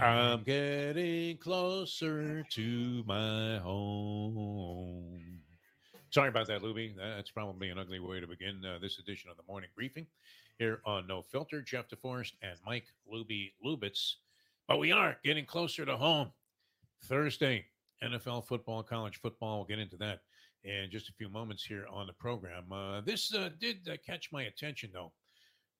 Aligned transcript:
I'm 0.00 0.44
getting 0.44 1.36
closer 1.36 2.42
to 2.42 3.04
my 3.06 3.58
home. 3.58 5.20
Sorry 6.08 6.30
about 6.30 6.46
that, 6.46 6.62
Luby. 6.62 6.96
That's 6.96 7.30
probably 7.30 7.68
an 7.68 7.78
ugly 7.78 8.00
way 8.00 8.18
to 8.18 8.26
begin 8.26 8.64
uh, 8.64 8.78
this 8.80 8.98
edition 8.98 9.30
of 9.30 9.36
the 9.36 9.42
morning 9.46 9.68
briefing 9.76 10.06
here 10.58 10.80
on 10.86 11.06
No 11.06 11.20
Filter. 11.20 11.60
Jeff 11.60 11.88
DeForest 11.88 12.32
and 12.40 12.58
Mike 12.64 12.86
Luby 13.12 13.52
Lubitz. 13.62 14.14
But 14.66 14.78
we 14.78 14.90
are 14.90 15.18
getting 15.22 15.44
closer 15.44 15.84
to 15.84 15.98
home. 15.98 16.30
Thursday, 17.04 17.66
NFL 18.02 18.46
football, 18.46 18.82
college 18.82 19.20
football. 19.20 19.58
We'll 19.58 19.66
get 19.66 19.78
into 19.80 19.98
that 19.98 20.20
in 20.64 20.88
just 20.90 21.10
a 21.10 21.12
few 21.12 21.28
moments 21.28 21.62
here 21.62 21.84
on 21.92 22.06
the 22.06 22.14
program. 22.14 22.72
Uh, 22.72 23.02
this 23.02 23.34
uh, 23.34 23.50
did 23.60 23.86
uh, 23.86 23.96
catch 24.04 24.32
my 24.32 24.44
attention, 24.44 24.90
though, 24.94 25.12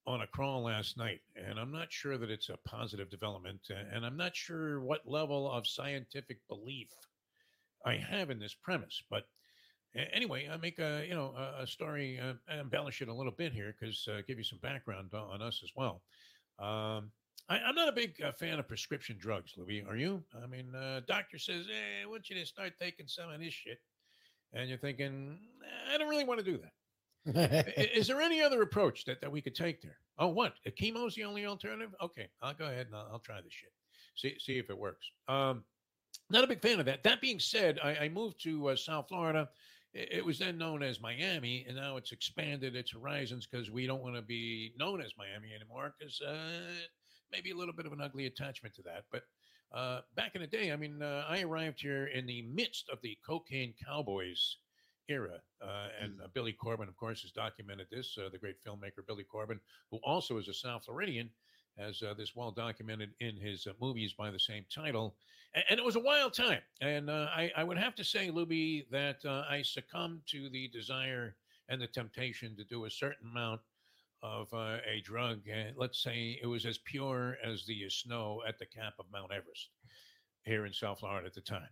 on 0.07 0.23
a 0.23 0.27
crawl 0.27 0.65
last 0.65 0.97
night, 0.97 1.21
and 1.37 1.59
I'm 1.59 1.73
not 1.73 1.93
sure 1.93 2.19
that 2.19 2.31
it's 2.31 2.49
a 2.49 2.57
positive 2.69 3.11
development, 3.11 3.61
and 3.93 4.05
I'm 4.05 4.17
not 4.17 4.35
sure 4.35 4.81
what 4.81 5.07
level 5.07 5.51
of 5.51 5.67
scientific 5.67 6.39
belief 6.49 6.89
I 7.85 7.97
have 7.97 8.31
in 8.31 8.39
this 8.39 8.55
premise. 8.55 9.03
But 9.11 9.25
anyway, 10.13 10.49
I 10.51 10.57
make 10.57 10.79
a 10.79 11.05
you 11.07 11.15
know 11.15 11.35
a, 11.59 11.67
story, 11.67 12.19
uh, 12.19 12.35
embellish 12.59 13.03
it 13.03 13.09
a 13.09 13.15
little 13.15 13.33
bit 13.33 13.53
here 13.53 13.75
because 13.79 14.07
uh, 14.09 14.23
give 14.27 14.39
you 14.39 14.45
some 14.45 14.59
background 14.63 15.13
on 15.15 15.43
us 15.43 15.61
as 15.63 15.71
well. 15.77 16.03
Um, 16.59 17.11
I, 17.49 17.59
am 17.69 17.75
not 17.75 17.89
a 17.89 17.93
big 17.93 18.21
uh, 18.23 18.33
fan 18.33 18.59
of 18.59 18.69
prescription 18.69 19.17
drugs, 19.19 19.55
Louis. 19.57 19.85
Are 19.89 19.97
you? 19.97 20.23
I 20.43 20.47
mean, 20.47 20.75
uh, 20.75 21.01
doctor 21.07 21.39
says, 21.39 21.67
"Hey, 21.67 22.03
I 22.03 22.07
want 22.07 22.31
you 22.31 22.37
to 22.37 22.47
start 22.47 22.73
taking 22.81 23.07
some 23.07 23.31
of 23.31 23.41
this 23.41 23.55
shit," 23.55 23.79
and 24.53 24.69
you're 24.69 24.79
thinking, 24.79 25.39
I 25.93 25.99
don't 25.99 26.09
really 26.09 26.25
want 26.25 26.39
to 26.39 26.45
do 26.45 26.59
that. 26.59 26.73
is 27.27 28.07
there 28.07 28.21
any 28.21 28.43
other 28.43 28.63
approach 28.63 29.05
that, 29.05 29.21
that 29.21 29.31
we 29.31 29.43
could 29.43 29.55
take 29.55 29.83
there? 29.83 29.99
Oh, 30.19 30.29
what? 30.29 30.55
A 30.67 30.71
chemo's 30.71 31.15
the 31.15 31.25
only 31.25 31.47
alternative? 31.47 31.95
Okay, 32.03 32.29
I'll 32.43 32.55
go 32.55 32.67
ahead 32.67 32.87
and 32.87 32.97
I'll, 32.97 33.09
I'll 33.13 33.19
try 33.19 33.41
this 33.43 33.53
shit. 33.53 33.73
See 34.17 34.37
see 34.39 34.59
if 34.59 34.71
it 34.71 34.79
works. 34.79 35.07
Um, 35.29 35.65
not 36.31 36.45
a 36.45 36.47
big 36.47 36.63
fan 36.63 36.81
of 36.81 36.87
that. 36.87 37.03
That 37.03 37.21
being 37.21 37.39
said, 37.39 37.79
I, 37.83 37.97
I 37.97 38.09
moved 38.09 38.43
to 38.45 38.71
uh, 38.71 38.77
South 38.77 39.09
Florida. 39.09 39.49
It, 39.93 40.09
it, 40.13 40.25
was 40.25 40.39
then 40.39 40.59
known 40.59 40.83
as 40.83 41.01
Miami, 41.01 41.65
and 41.67 41.77
now 41.77 41.97
it's 41.97 42.13
expanded 42.13 42.77
its 42.77 42.93
horizons 42.93 43.47
because 43.47 43.71
we 43.71 43.87
don't 43.87 44.03
want 44.03 44.17
to 44.17 44.23
be 44.23 44.73
known 44.79 45.01
as 45.01 45.13
Miami 45.19 45.53
anymore 45.55 45.95
because 45.99 46.21
uh, 46.21 46.73
maybe 47.33 47.51
a 47.51 47.57
little 47.57 47.75
bit 47.75 47.87
of 47.87 47.93
an 47.93 48.01
ugly 48.01 48.27
attachment 48.27 48.75
to 48.77 48.83
that. 48.83 49.05
But 49.11 49.23
uh, 49.73 50.01
back 50.15 50.35
in 50.35 50.41
the 50.41 50.47
day, 50.47 50.73
I 50.73 50.77
mean, 50.77 51.03
uh, 51.03 51.25
I 51.29 51.43
arrived 51.43 51.81
here 51.81 52.07
in 52.07 52.27
the 52.27 52.43
midst 52.43 52.89
of 52.91 52.99
the 53.03 53.19
cocaine 53.27 53.75
cowboys 53.85 54.57
era. 55.09 55.41
Uh, 55.63 55.89
and 56.01 56.13
mm. 56.19 56.25
uh, 56.25 56.29
Billy 56.35 56.53
Corben, 56.53 56.89
of 56.89 56.97
course, 56.97 57.23
has 57.23 57.33
documented 57.33 57.87
this. 57.91 58.17
Uh, 58.19 58.29
the 58.31 58.39
great 58.39 58.57
filmmaker 58.67 59.07
Billy 59.07 59.25
Corben, 59.25 59.61
who 59.91 59.99
also 60.05 60.39
is 60.39 60.49
a 60.49 60.55
South 60.55 60.85
Floridian, 60.85 61.31
has 61.79 62.03
uh, 62.03 62.15
this 62.15 62.35
well 62.35 62.51
documented 62.51 63.11
in 63.21 63.37
his 63.37 63.67
uh, 63.67 63.73
movies 63.81 64.13
by 64.13 64.31
the 64.31 64.39
same 64.39 64.65
title. 64.73 65.17
And, 65.55 65.65
and, 65.71 65.79
it 65.79 65.85
was 65.85 65.97
a 65.97 66.01
wild 66.01 66.35
time. 66.35 66.61
And 66.81 67.11
uh, 67.11 67.29
I, 67.35 67.51
I, 67.57 67.65
would 67.65 67.79
have 67.79 67.95
to 67.97 68.05
say, 68.05 68.31
Luby, 68.31 68.87
that 68.91 69.25
I 69.25 69.63
succumbed 69.63 70.21
to 70.27 70.49
the 70.51 70.69
desire 70.69 71.37
and 71.69 71.81
the 71.81 71.87
temptation 71.87 72.57
to 72.57 72.65
do 72.65 72.85
a 72.85 72.91
certain 72.91 73.31
amount 73.31 73.61
of 74.23 74.49
a 74.53 75.01
drug. 75.03 75.41
And 75.51 75.75
let's 75.77 76.03
say 76.03 76.39
it 76.43 76.47
was 76.47 76.67
as 76.67 76.79
pure 76.79 77.39
as 77.45 77.65
the 77.65 77.89
snow 77.89 78.43
at 78.47 78.59
the 78.59 78.67
cap 78.67 78.95
of 78.99 79.07
Mount 79.11 79.33
Everest 79.33 79.71
here 80.45 80.67
in 80.67 80.73
South 80.73 80.99
Florida 81.01 81.27
at 81.27 81.35
the 81.35 81.41
time. 81.41 81.69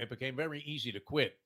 it 0.00 0.08
became 0.08 0.36
very 0.36 0.62
easy 0.62 0.92
to 0.92 1.00
quit 1.00 1.38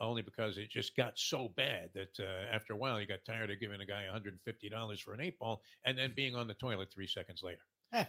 only 0.00 0.22
because 0.22 0.58
it 0.58 0.70
just 0.70 0.96
got 0.96 1.18
so 1.18 1.52
bad 1.56 1.90
that 1.94 2.20
uh, 2.20 2.54
after 2.54 2.72
a 2.72 2.76
while 2.76 3.00
you 3.00 3.06
got 3.06 3.24
tired 3.24 3.50
of 3.50 3.60
giving 3.60 3.80
a 3.80 3.86
guy 3.86 4.04
$150 4.12 5.00
for 5.00 5.14
an 5.14 5.20
eight 5.20 5.38
ball 5.38 5.62
and 5.84 5.98
then 5.98 6.12
being 6.14 6.34
on 6.34 6.46
the 6.46 6.54
toilet 6.54 6.88
three 6.92 7.06
seconds 7.06 7.42
later. 7.42 7.62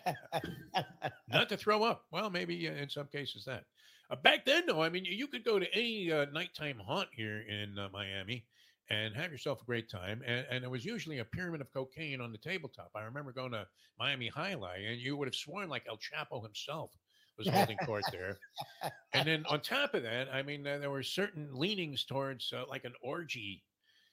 Not 1.32 1.50
to 1.50 1.58
throw 1.58 1.84
up. 1.84 2.06
Well, 2.12 2.30
maybe 2.30 2.68
uh, 2.68 2.74
in 2.74 2.90
some 2.90 3.08
cases 3.08 3.46
that. 3.46 3.66
Uh, 4.12 4.16
back 4.16 4.46
then, 4.46 4.66
though, 4.66 4.82
I 4.82 4.90
mean, 4.90 5.06
you, 5.06 5.28
could 5.28 5.46
go 5.46 5.60
to 5.60 5.74
any 5.74 6.12
uh, 6.12 6.26
nighttime 6.34 6.80
haunt 6.84 7.10
here 7.12 7.44
in 7.48 7.78
uh, 7.78 7.90
Miami 7.94 8.46
and 8.90 9.16
have 9.16 9.32
yourself 9.32 9.62
a 9.62 9.66
great 9.66 9.90
time. 9.90 10.24
And, 10.26 10.46
and 10.50 10.64
there 10.64 10.70
was 10.72 10.84
usually 10.84 11.20
a 11.20 11.26
pyramid 11.26 11.62
of 11.62 11.72
cocaine 11.72 12.20
on 12.20 12.32
the 12.32 12.40
tabletop. 12.40 12.90
I 12.96 13.02
remember 13.02 13.32
going 13.32 13.52
to 13.52 13.68
Miami 14.00 14.28
High 14.28 14.54
and 14.54 15.00
you 15.00 15.16
would 15.16 15.28
have 15.28 15.36
sworn 15.36 15.70
like 15.70 15.86
El 15.88 15.98
Chapo 15.98 16.42
himself 16.42 16.92
was 17.40 17.48
holding 17.48 17.78
court 17.78 18.04
there. 18.12 18.38
And 19.14 19.28
then 19.28 19.46
on 19.50 19.62
top 19.62 19.96
of 19.96 20.04
that, 20.04 20.28
I 20.32 20.44
mean, 20.44 20.62
there 20.64 20.92
were 20.92 21.02
certain 21.02 21.50
leanings 21.54 22.04
towards 22.04 22.54
uh, 22.54 22.66
like 22.70 22.86
an 22.86 22.94
orgy 23.02 23.64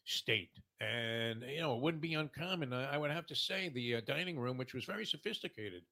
state. 0.07 0.51
And, 0.81 1.43
you 1.43 1.61
know, 1.61 1.75
it 1.77 1.83
wouldn't 1.83 2.03
be 2.03 2.15
uncommon. 2.15 2.73
Uh, 2.73 2.89
I 2.91 2.97
would 2.97 3.11
have 3.11 3.27
to 3.27 3.35
say 3.35 3.69
the 3.69 3.97
uh, 3.97 4.01
dining 4.07 4.39
room, 4.39 4.57
which 4.57 4.73
was 4.73 4.85
very 4.85 5.05
sophisticated 5.05 5.83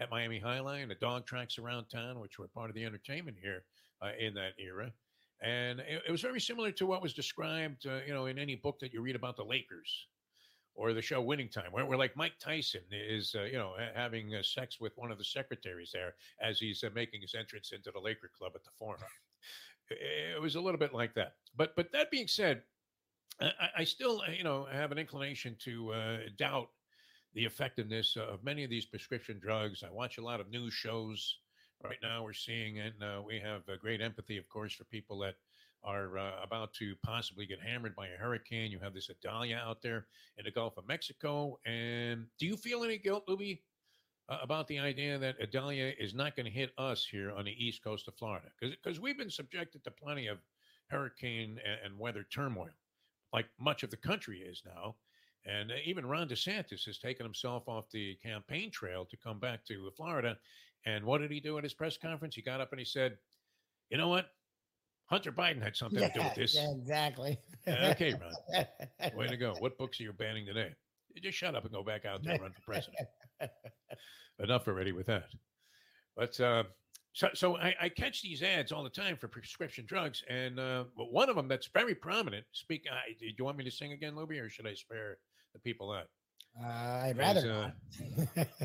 at 0.00 0.10
Miami 0.10 0.40
Jai-Alai, 0.40 0.88
the 0.88 0.94
dog 0.94 1.26
tracks 1.26 1.58
around 1.58 1.86
town, 1.86 2.20
which 2.20 2.38
were 2.38 2.48
part 2.48 2.70
of 2.70 2.76
the 2.76 2.84
entertainment 2.84 3.36
here 3.40 3.64
uh, 4.02 4.10
in 4.18 4.34
that 4.34 4.52
era. 4.58 4.92
And 5.42 5.80
it, 5.80 6.02
it, 6.08 6.12
was 6.12 6.22
very 6.22 6.40
similar 6.40 6.70
to 6.72 6.86
what 6.86 7.02
was 7.02 7.12
described, 7.12 7.86
uh, 7.86 7.98
you 8.06 8.14
know, 8.14 8.26
in 8.26 8.38
any 8.38 8.54
book 8.54 8.78
that 8.80 8.92
you 8.92 9.02
read 9.02 9.16
about 9.16 9.36
the 9.36 9.44
Lakers 9.44 10.06
or 10.74 10.92
the 10.92 11.02
show 11.02 11.20
Winning 11.20 11.48
Time, 11.48 11.70
where, 11.70 11.86
where 11.86 11.98
like 11.98 12.16
Mike 12.16 12.38
Tyson 12.40 12.82
is, 12.90 13.34
uh, 13.38 13.44
you 13.44 13.58
know, 13.58 13.74
having 13.94 14.34
uh, 14.34 14.42
sex 14.42 14.80
with 14.80 14.92
one 14.96 15.12
of 15.12 15.18
the 15.18 15.24
secretaries 15.24 15.90
there 15.92 16.14
as 16.40 16.58
he's 16.58 16.82
uh, 16.82 16.90
making 16.94 17.20
his 17.20 17.34
entrance 17.34 17.72
into 17.72 17.90
the 17.92 18.00
Laker 18.00 18.30
club 18.36 18.52
at 18.54 18.64
the 18.64 18.70
Forum. 18.78 19.00
It 19.90 20.40
was 20.40 20.54
a 20.54 20.60
little 20.62 20.80
bit 20.80 20.94
like 20.94 21.12
that. 21.14 21.34
But 21.54 21.76
but 21.76 21.92
that 21.92 22.10
being 22.10 22.26
said, 22.26 22.62
I, 23.38 23.68
I 23.78 23.84
still, 23.84 24.22
uh, 24.26 24.30
you 24.30 24.42
know, 24.42 24.66
have 24.72 24.92
an 24.92 24.98
inclination 24.98 25.56
to 25.60 25.92
uh, 25.92 26.16
doubt 26.38 26.70
the 27.34 27.44
effectiveness 27.44 28.16
of 28.16 28.42
many 28.42 28.64
of 28.64 28.70
these 28.70 28.86
prescription 28.86 29.38
drugs. 29.38 29.82
I 29.82 29.90
watch 29.92 30.16
a 30.16 30.24
lot 30.24 30.40
of 30.40 30.50
news 30.50 30.72
shows 30.72 31.36
right 31.82 31.98
now. 32.02 32.24
We're 32.24 32.32
seeing, 32.32 32.78
and 32.78 32.94
uh, 33.02 33.20
we 33.20 33.38
have 33.40 33.62
great 33.78 34.00
empathy, 34.00 34.38
of 34.38 34.48
course, 34.48 34.72
for 34.72 34.84
people 34.84 35.18
that 35.18 35.34
are 35.84 36.18
uh, 36.18 36.32
about 36.42 36.72
to 36.74 36.94
possibly 37.04 37.46
get 37.46 37.60
hammered 37.60 37.94
by 37.94 38.08
a 38.08 38.16
hurricane. 38.16 38.70
You 38.70 38.80
have 38.80 38.94
this 38.94 39.10
Idalia 39.10 39.60
out 39.64 39.82
there 39.82 40.06
in 40.38 40.44
the 40.44 40.50
Gulf 40.50 40.76
of 40.78 40.88
Mexico. 40.88 41.58
And 41.66 42.26
do 42.38 42.46
you 42.46 42.56
feel 42.56 42.84
any 42.84 42.98
guilt, 42.98 43.26
Luby, 43.28 43.60
uh, 44.28 44.38
about 44.42 44.66
the 44.66 44.78
idea 44.78 45.18
that 45.18 45.36
Idalia 45.42 45.92
is 45.98 46.14
not 46.14 46.36
going 46.36 46.46
to 46.46 46.52
hit 46.52 46.72
us 46.78 47.06
here 47.08 47.32
on 47.32 47.44
the 47.44 47.64
east 47.64 47.84
coast 47.84 48.08
of 48.08 48.16
Florida? 48.16 48.48
Because 48.60 48.98
we've 48.98 49.18
been 49.18 49.30
subjected 49.30 49.84
to 49.84 49.90
plenty 49.90 50.26
of 50.26 50.38
hurricane 50.88 51.60
and, 51.66 51.78
and, 51.84 51.98
weather 51.98 52.26
turmoil, 52.32 52.70
like 53.32 53.46
much 53.58 53.82
of 53.82 53.90
the 53.90 53.96
country 53.96 54.40
is 54.40 54.62
now. 54.64 54.96
And 55.46 55.70
uh, 55.70 55.76
even 55.84 56.06
Ron 56.06 56.28
DeSantis 56.28 56.84
has 56.86 56.98
taken 56.98 57.26
himself 57.26 57.68
off 57.68 57.90
the 57.90 58.16
campaign 58.22 58.70
trail 58.70 59.04
to 59.04 59.16
come 59.16 59.38
back 59.38 59.64
to 59.66 59.90
Florida. 59.96 60.38
And 60.86 61.04
what 61.04 61.18
did 61.20 61.30
he 61.30 61.40
do 61.40 61.58
at 61.58 61.64
his 61.64 61.74
press 61.74 61.96
conference? 61.98 62.34
He 62.34 62.42
got 62.42 62.60
up 62.60 62.72
and 62.72 62.78
he 62.78 62.84
said, 62.84 63.18
you 63.90 63.98
know 63.98 64.08
what? 64.08 64.30
Hunter 65.06 65.32
Biden 65.32 65.62
had 65.62 65.76
something 65.76 66.00
yeah, 66.00 66.08
to 66.08 66.18
do 66.18 66.24
with 66.24 66.34
this. 66.34 66.54
Yeah, 66.54 66.72
exactly. 66.72 67.38
okay, 67.68 68.14
Ron. 68.14 69.16
Way 69.16 69.26
to 69.28 69.36
go. 69.36 69.54
What 69.60 69.76
books 69.78 70.00
are 70.00 70.04
you 70.04 70.12
banning 70.12 70.46
today? 70.46 70.70
You 71.14 71.22
just 71.22 71.38
shut 71.38 71.54
up 71.54 71.64
and 71.64 71.72
go 71.72 71.82
back 71.82 72.04
out 72.04 72.22
there 72.24 72.34
and 72.34 72.42
run 72.42 72.52
for 72.52 72.62
president. 72.62 73.08
Enough 74.38 74.66
already 74.66 74.92
with 74.92 75.06
that. 75.06 75.28
But 76.16 76.40
uh, 76.40 76.64
so, 77.12 77.28
so 77.34 77.56
I, 77.56 77.74
I, 77.80 77.88
catch 77.88 78.22
these 78.22 78.42
ads 78.42 78.72
all 78.72 78.82
the 78.82 78.90
time 78.90 79.16
for 79.16 79.28
prescription 79.28 79.84
drugs, 79.86 80.24
and 80.28 80.58
uh, 80.58 80.84
one 80.96 81.28
of 81.28 81.36
them 81.36 81.46
that's 81.46 81.68
very 81.68 81.94
prominent. 81.94 82.44
Speak. 82.52 82.84
Uh, 82.90 82.96
do 83.20 83.26
you 83.36 83.44
want 83.44 83.56
me 83.56 83.64
to 83.64 83.70
sing 83.70 83.92
again, 83.92 84.14
Luby, 84.14 84.40
or 84.40 84.50
should 84.50 84.66
I 84.66 84.74
spare 84.74 85.18
the 85.52 85.60
people 85.60 85.92
that? 85.92 86.06
Uh, 86.60 87.06
I'd 87.06 87.16
rather 87.16 87.72
uh. 88.36 88.44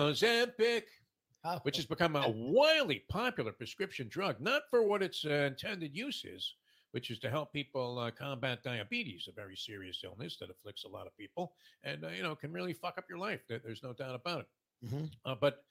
Ozempic 0.00 0.82
oh. 0.82 1.09
Which 1.62 1.76
has 1.76 1.86
become 1.86 2.16
a 2.16 2.28
wildly 2.28 3.04
popular 3.08 3.52
prescription 3.52 4.08
drug, 4.08 4.40
not 4.40 4.62
for 4.70 4.82
what 4.82 5.02
its 5.02 5.24
uh, 5.24 5.30
intended 5.30 5.96
use 5.96 6.24
is, 6.24 6.54
which 6.92 7.10
is 7.10 7.18
to 7.18 7.30
help 7.30 7.52
people 7.52 7.98
uh, 7.98 8.10
combat 8.10 8.62
diabetes, 8.62 9.28
a 9.28 9.32
very 9.32 9.56
serious 9.56 10.02
illness 10.04 10.36
that 10.38 10.50
afflicts 10.50 10.84
a 10.84 10.88
lot 10.88 11.06
of 11.06 11.16
people 11.16 11.52
and, 11.84 12.04
uh, 12.04 12.08
you 12.08 12.22
know, 12.22 12.34
can 12.34 12.52
really 12.52 12.72
fuck 12.72 12.98
up 12.98 13.04
your 13.08 13.18
life. 13.18 13.40
There's 13.48 13.82
no 13.82 13.92
doubt 13.92 14.14
about 14.14 14.40
it. 14.40 14.48
Mm-hmm. 14.86 15.04
Uh, 15.24 15.34
but 15.40 15.62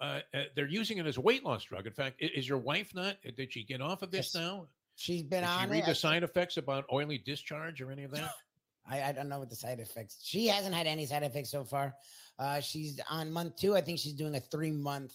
uh, 0.00 0.20
uh, 0.34 0.42
they're 0.54 0.68
using 0.68 0.98
it 0.98 1.06
as 1.06 1.16
a 1.16 1.20
weight 1.20 1.44
loss 1.44 1.64
drug. 1.64 1.86
In 1.86 1.92
fact, 1.92 2.16
is 2.20 2.48
your 2.48 2.58
wife 2.58 2.94
not? 2.94 3.16
Did 3.36 3.52
she 3.52 3.64
get 3.64 3.80
off 3.80 4.02
of 4.02 4.10
this 4.10 4.32
yes. 4.34 4.40
now? 4.40 4.66
She's 4.96 5.22
been 5.22 5.42
Did 5.42 5.48
on. 5.48 5.64
She 5.64 5.70
read 5.72 5.84
it? 5.84 5.86
the 5.86 5.94
side 5.94 6.22
effects 6.22 6.56
about 6.56 6.84
oily 6.92 7.18
discharge 7.18 7.80
or 7.80 7.90
any 7.90 8.04
of 8.04 8.10
that? 8.12 8.30
I, 8.88 9.02
I, 9.02 9.12
don't 9.12 9.28
know 9.28 9.38
what 9.38 9.50
the 9.50 9.56
side 9.56 9.80
effects. 9.80 10.18
She 10.22 10.46
hasn't 10.46 10.74
had 10.74 10.86
any 10.86 11.06
side 11.06 11.22
effects 11.22 11.50
so 11.50 11.64
far. 11.64 11.94
Uh, 12.38 12.60
she's 12.60 13.00
on 13.10 13.32
month 13.32 13.56
two. 13.56 13.74
I 13.74 13.80
think 13.80 13.98
she's 13.98 14.12
doing 14.12 14.34
a 14.36 14.40
three 14.40 14.70
month 14.70 15.14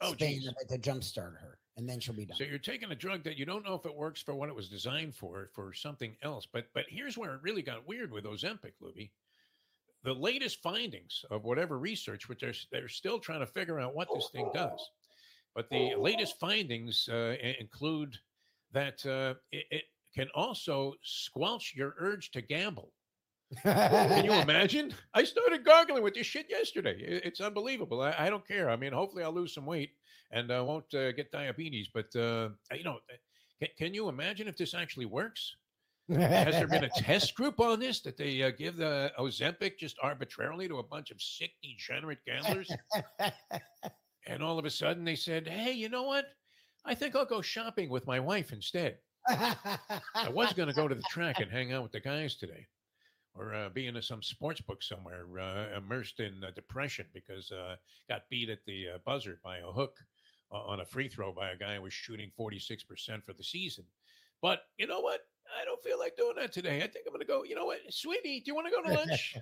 oh, 0.00 0.12
span 0.12 0.40
to 0.68 0.78
jumpstart 0.78 1.38
her, 1.40 1.58
and 1.76 1.88
then 1.88 2.00
she'll 2.00 2.14
be 2.14 2.26
done. 2.26 2.36
So 2.36 2.44
you're 2.44 2.58
taking 2.58 2.90
a 2.90 2.94
drug 2.94 3.24
that 3.24 3.36
you 3.36 3.46
don't 3.46 3.64
know 3.64 3.74
if 3.74 3.86
it 3.86 3.94
works 3.94 4.20
for 4.20 4.34
what 4.34 4.48
it 4.48 4.54
was 4.54 4.68
designed 4.68 5.14
for, 5.14 5.50
for 5.54 5.72
something 5.72 6.16
else. 6.22 6.46
But 6.50 6.66
but 6.74 6.84
here's 6.88 7.16
where 7.16 7.34
it 7.34 7.42
really 7.42 7.62
got 7.62 7.86
weird 7.86 8.12
with 8.12 8.24
Ozempic, 8.24 8.72
Luby. 8.82 9.10
The 10.04 10.14
latest 10.14 10.62
findings 10.62 11.24
of 11.30 11.44
whatever 11.44 11.78
research, 11.78 12.28
which 12.28 12.40
they're 12.40 12.54
they're 12.70 12.88
still 12.88 13.18
trying 13.18 13.40
to 13.40 13.46
figure 13.46 13.80
out 13.80 13.94
what 13.94 14.08
this 14.14 14.28
thing 14.30 14.50
does. 14.54 14.90
But 15.54 15.70
the 15.70 15.94
latest 15.96 16.38
findings 16.38 17.08
uh, 17.08 17.34
include 17.58 18.16
that 18.72 19.04
uh, 19.06 19.34
it, 19.50 19.64
it 19.70 19.84
can 20.14 20.28
also 20.34 20.94
squelch 21.02 21.74
your 21.74 21.94
urge 21.98 22.30
to 22.32 22.42
gamble 22.42 22.92
Can 23.62 24.24
you 24.24 24.32
imagine? 24.42 24.94
I 25.14 25.24
started 25.24 25.64
gargling 25.64 26.02
with 26.02 26.14
this 26.14 26.26
shit 26.26 26.46
yesterday. 26.48 26.96
It's 27.00 27.40
unbelievable. 27.40 28.02
I, 28.02 28.14
I 28.18 28.30
don't 28.30 28.46
care. 28.46 28.68
I 28.70 28.76
mean, 28.76 28.92
hopefully 28.92 29.22
I'll 29.22 29.32
lose 29.32 29.54
some 29.54 29.66
weight 29.66 29.90
and 30.30 30.52
I 30.52 30.60
won't 30.60 30.92
uh, 30.94 31.12
get 31.12 31.32
diabetes. 31.32 31.88
But 31.92 32.14
uh, 32.14 32.50
you 32.72 32.84
know, 32.84 32.98
can, 33.58 33.68
can, 33.78 33.94
you 33.94 34.08
imagine 34.08 34.48
if 34.48 34.56
this 34.56 34.74
actually 34.74 35.06
works? 35.06 35.56
Has 36.10 36.54
there 36.54 36.66
been 36.66 36.84
a 36.84 36.88
test 36.96 37.34
group 37.34 37.60
on 37.60 37.80
this 37.80 38.00
that 38.00 38.16
they 38.16 38.42
uh, 38.42 38.50
give 38.50 38.76
the 38.76 39.12
Ozempic 39.18 39.78
just 39.78 39.96
arbitrarily 40.02 40.68
to 40.68 40.78
a 40.78 40.82
bunch 40.82 41.10
of 41.10 41.20
sick, 41.20 41.50
degenerate 41.62 42.24
gamblers? 42.26 42.70
and 44.26 44.42
all 44.42 44.58
of 44.58 44.64
a 44.64 44.70
sudden 44.70 45.04
they 45.04 45.16
said, 45.16 45.46
"Hey, 45.46 45.72
you 45.72 45.88
know 45.88 46.04
what? 46.04 46.26
I 46.84 46.94
think 46.94 47.16
I'll 47.16 47.26
go 47.26 47.42
shopping 47.42 47.88
with 47.88 48.06
my 48.06 48.20
wife 48.20 48.52
instead." 48.52 48.98
I 49.28 50.30
was 50.30 50.54
going 50.54 50.70
to 50.70 50.74
go 50.74 50.88
to 50.88 50.94
the 50.94 51.02
track 51.10 51.40
and 51.40 51.50
hang 51.50 51.72
out 51.74 51.82
with 51.82 51.92
the 51.92 52.00
guys 52.00 52.36
today 52.36 52.66
or 53.38 53.54
uh, 53.54 53.68
be 53.68 53.86
in 53.86 54.00
some 54.02 54.22
sports 54.22 54.60
book 54.60 54.82
somewhere, 54.82 55.24
uh, 55.40 55.76
immersed 55.76 56.20
in 56.20 56.42
uh, 56.44 56.50
depression 56.54 57.06
because 57.14 57.50
uh, 57.52 57.76
got 58.08 58.22
beat 58.28 58.50
at 58.50 58.64
the 58.66 58.86
uh, 58.94 58.98
buzzer 59.04 59.38
by 59.44 59.58
a 59.58 59.72
hook 59.72 59.96
on 60.50 60.80
a 60.80 60.84
free 60.84 61.08
throw 61.08 61.30
by 61.30 61.50
a 61.50 61.56
guy 61.56 61.74
who 61.74 61.82
was 61.82 61.92
shooting 61.92 62.30
46% 62.38 62.80
for 63.24 63.34
the 63.34 63.44
season. 63.44 63.84
But 64.40 64.60
you 64.78 64.86
know 64.86 65.00
what? 65.00 65.20
I 65.60 65.64
don't 65.64 65.82
feel 65.82 65.98
like 65.98 66.16
doing 66.16 66.36
that 66.36 66.52
today. 66.52 66.78
I 66.78 66.86
think 66.86 67.04
I'm 67.06 67.12
going 67.12 67.20
to 67.20 67.26
go. 67.26 67.44
You 67.44 67.54
know 67.54 67.66
what, 67.66 67.78
sweetie? 67.90 68.40
Do 68.40 68.44
you 68.46 68.54
want 68.54 68.66
to 68.66 68.72
go 68.72 68.82
to 68.82 68.94
lunch? 68.94 69.36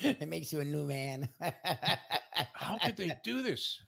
it 0.20 0.28
makes 0.28 0.52
you 0.52 0.60
a 0.60 0.64
new 0.64 0.84
man. 0.84 1.28
How 2.54 2.78
could 2.78 2.96
they 2.96 3.12
do 3.24 3.42
this? 3.42 3.80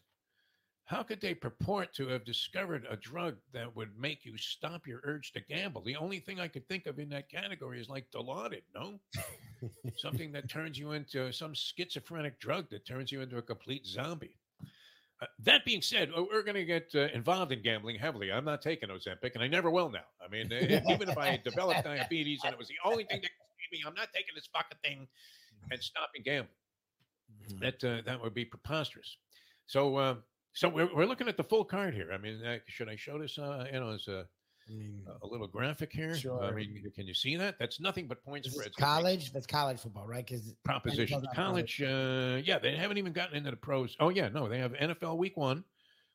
How 0.95 1.03
could 1.03 1.21
they 1.21 1.35
purport 1.35 1.93
to 1.95 2.07
have 2.07 2.25
discovered 2.25 2.87
a 2.89 2.95
drug 2.95 3.35
that 3.53 3.75
would 3.75 3.99
make 3.99 4.25
you 4.25 4.39
stop 4.39 4.87
your 4.87 5.01
urge 5.03 5.33
to 5.33 5.41
gamble? 5.41 5.83
The 5.83 5.97
only 5.97 6.21
thing 6.21 6.39
I 6.39 6.47
could 6.47 6.69
think 6.69 6.87
of 6.87 7.01
in 7.01 7.09
that 7.09 7.29
category 7.29 7.81
is 7.81 7.89
like 7.89 8.13
Dilaudid, 8.13 8.63
no? 8.73 9.01
Something 9.97 10.31
that 10.31 10.49
turns 10.49 10.79
you 10.79 10.93
into 10.93 11.33
some 11.33 11.53
schizophrenic 11.53 12.39
drug 12.39 12.71
that 12.71 12.87
turns 12.87 13.11
you 13.11 13.23
into 13.23 13.39
a 13.39 13.43
complete 13.43 13.85
zombie. 13.85 14.37
Uh, 15.21 15.27
that 15.41 15.65
being 15.65 15.83
said, 15.83 16.11
we're 16.17 16.45
going 16.45 16.55
to 16.55 16.65
get 16.65 16.89
uh, 16.95 17.09
involved 17.13 17.51
in 17.51 17.61
gambling 17.61 17.99
heavily. 17.99 18.31
I'm 18.31 18.45
not 18.45 18.63
taking 18.63 18.89
Ozempic, 18.89 19.35
and 19.35 19.43
I 19.43 19.49
never 19.49 19.73
will 19.73 19.91
now. 19.91 20.07
I 20.25 20.29
mean, 20.29 20.47
even 20.89 21.09
if 21.09 21.19
I 21.19 21.41
developed 21.43 21.83
diabetes 21.83 22.43
and 22.45 22.53
it 22.53 22.59
was 22.59 22.69
the 22.69 22.79
only 22.85 23.03
thing 23.03 23.21
that 23.21 23.31
could 23.31 23.73
me, 23.73 23.83
I'm 23.85 23.95
not 23.95 24.11
taking 24.15 24.37
this 24.37 24.49
fucking 24.53 24.79
thing 24.85 25.09
and 25.73 25.83
stopping 25.83 26.23
gambling. 26.25 26.55
Mm-hmm. 27.49 27.65
That 27.65 27.83
uh, 27.83 28.03
that 28.07 28.23
would 28.23 28.33
be 28.33 28.45
preposterous. 28.45 29.17
So 29.67 29.97
uh, 29.97 30.15
so 30.55 30.69
we're, 30.69 30.89
we're 30.95 31.07
looking 31.07 31.29
at 31.29 31.37
the 31.37 31.45
full 31.45 31.65
card 31.65 31.95
here. 31.95 32.11
I 32.13 32.17
mean, 32.17 32.43
uh, 32.45 32.59
should 32.67 32.89
I 32.89 32.97
show 32.97 33.19
this? 33.19 33.39
Uh, 33.39 33.67
you 33.73 33.81
know, 33.81 33.91
as 33.91 34.07
a, 34.07 34.25
I 34.69 34.73
mean, 34.73 35.03
a 35.23 35.27
little 35.27 35.49
graphic 35.49 35.93
here. 35.93 36.17
Sure. 36.17 36.43
I 36.43 36.53
mean, 36.53 36.81
can 36.95 37.07
you 37.07 37.13
see 37.13 37.37
that? 37.37 37.57
That's 37.59 37.81
nothing 37.81 38.07
but 38.07 38.25
points 38.25 38.51
spreads. 38.51 38.77
College. 38.77 39.33
That's 39.33 39.47
college 39.47 39.81
football, 39.81 40.07
right? 40.07 40.25
Because 40.25 40.55
proposition 40.65 41.27
college. 41.35 41.83
Uh, 41.83 42.41
yeah, 42.43 42.59
they 42.59 42.77
haven't 42.77 42.99
even 42.99 43.13
gotten 43.13 43.37
into 43.37 43.51
the 43.51 43.57
pros. 43.57 43.97
Oh 43.99 44.09
yeah, 44.11 44.29
no, 44.29 44.49
they 44.49 44.59
have 44.59 44.73
NFL 44.75 45.19
Week 45.19 45.37
One, 45.37 45.65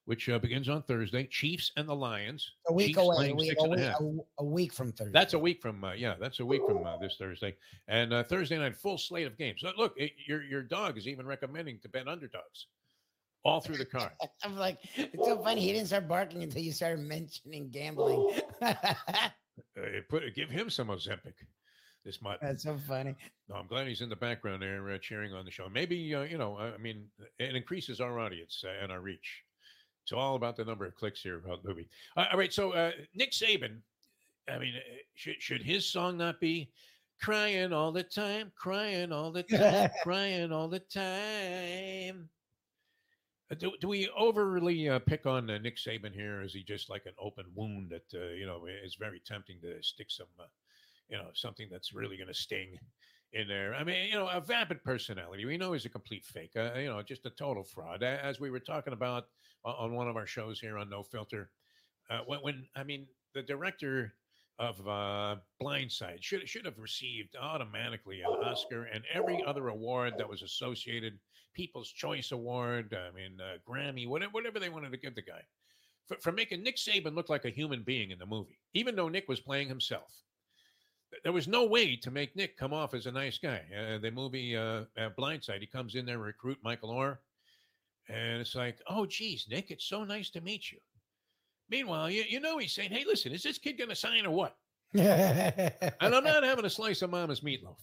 which 0.05 0.29
uh, 0.29 0.39
begins 0.39 0.69
on 0.69 0.83
Thursday. 0.83 1.25
Chiefs 1.25 1.73
and 1.75 1.87
the 1.87 1.95
Lions. 1.95 2.49
A 2.69 2.73
week 2.73 2.87
Chiefs 2.87 2.99
away. 2.99 3.29
A 3.31 3.35
week, 3.35 3.57
a, 3.59 3.69
week, 3.69 3.79
a, 3.79 3.97
a 4.39 4.43
week, 4.43 4.73
from 4.73 4.93
Thursday. 4.93 5.11
That's 5.11 5.33
a 5.33 5.39
week 5.39 5.61
from. 5.61 5.83
Uh, 5.83 5.93
yeah, 5.93 6.15
that's 6.17 6.39
a 6.39 6.45
week 6.45 6.61
from 6.65 6.85
uh, 6.85 6.97
this 6.97 7.17
Thursday. 7.19 7.57
And 7.89 8.13
uh, 8.13 8.23
Thursday 8.23 8.57
night, 8.57 8.77
full 8.77 8.97
slate 8.97 9.27
of 9.27 9.37
games. 9.37 9.63
Look, 9.77 9.93
it, 9.97 10.13
your 10.25 10.41
your 10.43 10.63
dog 10.63 10.97
is 10.97 11.07
even 11.09 11.27
recommending 11.27 11.77
to 11.81 11.89
bet 11.89 12.07
underdogs 12.07 12.67
all 13.43 13.61
through 13.61 13.77
the 13.77 13.85
car. 13.97 14.11
I'm 14.43 14.57
like, 14.57 14.79
it's 14.95 15.25
so 15.25 15.41
funny. 15.41 15.61
He 15.61 15.73
didn't 15.73 15.87
start 15.87 16.07
barking 16.07 16.43
until 16.43 16.61
you 16.61 16.71
started 16.71 16.99
mentioning 16.99 17.69
gambling. 17.69 18.39
uh, 18.61 18.75
put 20.09 20.23
give 20.35 20.49
him 20.49 20.69
some 20.69 20.87
Ozempic. 20.87 21.33
This 22.05 22.21
mutt. 22.21 22.39
That's 22.41 22.63
so 22.63 22.77
funny. 22.87 23.15
No, 23.49 23.55
I'm 23.55 23.67
glad 23.67 23.87
he's 23.87 23.99
in 23.99 24.07
the 24.07 24.15
background 24.15 24.61
there 24.61 24.89
uh, 24.89 24.97
cheering 25.01 25.33
on 25.33 25.43
the 25.43 25.51
show. 25.51 25.67
Maybe 25.69 26.15
uh, 26.15 26.21
you 26.21 26.37
know, 26.37 26.57
I 26.57 26.77
mean, 26.77 27.05
it 27.39 27.55
increases 27.55 27.99
our 27.99 28.19
audience 28.19 28.63
uh, 28.65 28.81
and 28.81 28.91
our 28.91 29.01
reach. 29.01 29.43
It's 30.03 30.13
all 30.13 30.35
about 30.35 30.55
the 30.55 30.63
number 30.63 30.85
of 30.85 30.95
clicks 30.95 31.21
here 31.21 31.37
about 31.37 31.61
the 31.61 31.69
movie. 31.69 31.89
Uh, 32.15 32.25
all 32.31 32.37
right, 32.37 32.53
so 32.53 32.71
uh, 32.71 32.91
Nick 33.13 33.31
Saban. 33.31 33.81
I 34.47 34.57
mean, 34.57 34.73
should 35.15 35.41
should 35.41 35.61
his 35.61 35.85
song 35.85 36.17
not 36.17 36.39
be 36.39 36.71
crying 37.21 37.73
all 37.73 37.91
the 37.91 38.03
time, 38.03 38.51
crying 38.55 39.11
all 39.11 39.31
the 39.31 39.43
time, 39.43 39.91
crying 40.03 40.53
all 40.53 40.69
the 40.69 40.79
time? 40.79 42.29
Uh, 43.51 43.55
do, 43.55 43.71
do 43.81 43.87
we 43.87 44.09
overly 44.17 44.89
uh, 44.89 44.99
pick 44.99 45.25
on 45.25 45.49
uh, 45.49 45.57
Nick 45.57 45.77
Saban 45.77 46.13
here? 46.13 46.41
Is 46.41 46.53
he 46.53 46.63
just 46.63 46.89
like 46.89 47.05
an 47.05 47.13
open 47.19 47.45
wound 47.55 47.89
that 47.89 48.19
uh, 48.19 48.33
you 48.33 48.45
know 48.45 48.65
is 48.83 48.95
very 48.95 49.21
tempting 49.25 49.59
to 49.61 49.81
stick 49.81 50.07
some, 50.09 50.27
uh, 50.39 50.45
you 51.09 51.17
know, 51.17 51.29
something 51.33 51.67
that's 51.71 51.93
really 51.93 52.17
going 52.17 52.27
to 52.27 52.33
sting 52.33 52.77
in 53.33 53.47
there? 53.47 53.73
I 53.73 53.83
mean, 53.83 54.07
you 54.07 54.15
know, 54.15 54.27
a 54.27 54.41
vapid 54.41 54.83
personality. 54.83 55.45
We 55.45 55.57
know 55.57 55.73
he's 55.73 55.85
a 55.85 55.89
complete 55.89 56.25
fake. 56.25 56.51
Uh, 56.55 56.73
you 56.75 56.89
know, 56.89 57.01
just 57.01 57.25
a 57.25 57.31
total 57.31 57.63
fraud. 57.63 58.03
As 58.03 58.39
we 58.39 58.51
were 58.51 58.59
talking 58.59 58.93
about 58.93 59.25
on 59.65 59.93
one 59.93 60.07
of 60.07 60.15
our 60.15 60.27
shows 60.27 60.59
here 60.59 60.77
on 60.77 60.89
No 60.89 61.03
Filter, 61.03 61.49
when, 62.25 62.39
when 62.39 62.67
I 62.75 62.83
mean 62.83 63.07
the 63.33 63.41
director 63.41 64.13
of 64.59 64.85
uh, 64.87 65.37
Blindside 65.61 66.21
should 66.21 66.47
should 66.47 66.65
have 66.65 66.77
received 66.77 67.35
automatically 67.41 68.21
an 68.21 68.31
Oscar 68.43 68.83
and 68.83 69.03
every 69.13 69.41
other 69.47 69.69
award 69.69 70.13
that 70.17 70.29
was 70.29 70.41
associated 70.41 71.17
People's 71.53 71.89
Choice 71.91 72.31
Award, 72.31 72.95
I 72.95 73.15
mean, 73.15 73.39
uh, 73.41 73.57
Grammy, 73.67 74.07
whatever, 74.07 74.31
whatever 74.31 74.59
they 74.59 74.69
wanted 74.69 74.91
to 74.91 74.97
give 74.97 75.15
the 75.15 75.21
guy 75.21 75.41
for, 76.09 76.17
for 76.17 76.31
making 76.31 76.63
Nick 76.63 76.75
Saban 76.75 77.15
look 77.15 77.29
like 77.29 77.45
a 77.45 77.49
human 77.49 77.83
being 77.83 78.11
in 78.11 78.19
the 78.19 78.25
movie, 78.25 78.59
even 78.73 78.95
though 78.95 79.07
Nick 79.07 79.29
was 79.29 79.39
playing 79.39 79.69
himself. 79.69 80.11
There 81.23 81.31
was 81.33 81.47
no 81.47 81.65
way 81.65 81.95
to 81.95 82.11
make 82.11 82.35
Nick 82.35 82.57
come 82.57 82.73
off 82.73 82.93
as 82.93 83.05
a 83.05 83.11
nice 83.11 83.37
guy. 83.37 83.61
Uh, 83.75 83.97
the 83.99 84.11
movie 84.11 84.55
uh, 84.55 84.83
uh, 84.97 85.09
Blindside, 85.17 85.61
he 85.61 85.67
comes 85.67 85.95
in 85.95 86.05
there, 86.05 86.19
recruit 86.19 86.57
Michael 86.63 86.93
Oher, 86.93 87.17
and 88.09 88.41
it's 88.41 88.55
like, 88.55 88.79
oh, 88.89 89.05
geez, 89.05 89.47
Nick, 89.49 89.71
it's 89.71 89.85
so 89.85 90.03
nice 90.03 90.29
to 90.31 90.41
meet 90.41 90.71
you. 90.71 90.79
Meanwhile, 91.69 92.09
you, 92.09 92.23
you 92.27 92.39
know, 92.39 92.57
he's 92.57 92.73
saying, 92.73 92.91
hey, 92.91 93.05
listen, 93.05 93.31
is 93.31 93.43
this 93.43 93.59
kid 93.59 93.77
going 93.77 93.89
to 93.89 93.95
sign 93.95 94.25
or 94.25 94.31
what? 94.31 94.55
and 94.93 95.71
I'm 96.01 96.23
not 96.23 96.43
having 96.43 96.65
a 96.65 96.69
slice 96.69 97.03
of 97.03 97.11
mama's 97.11 97.41
meatloaf. 97.41 97.77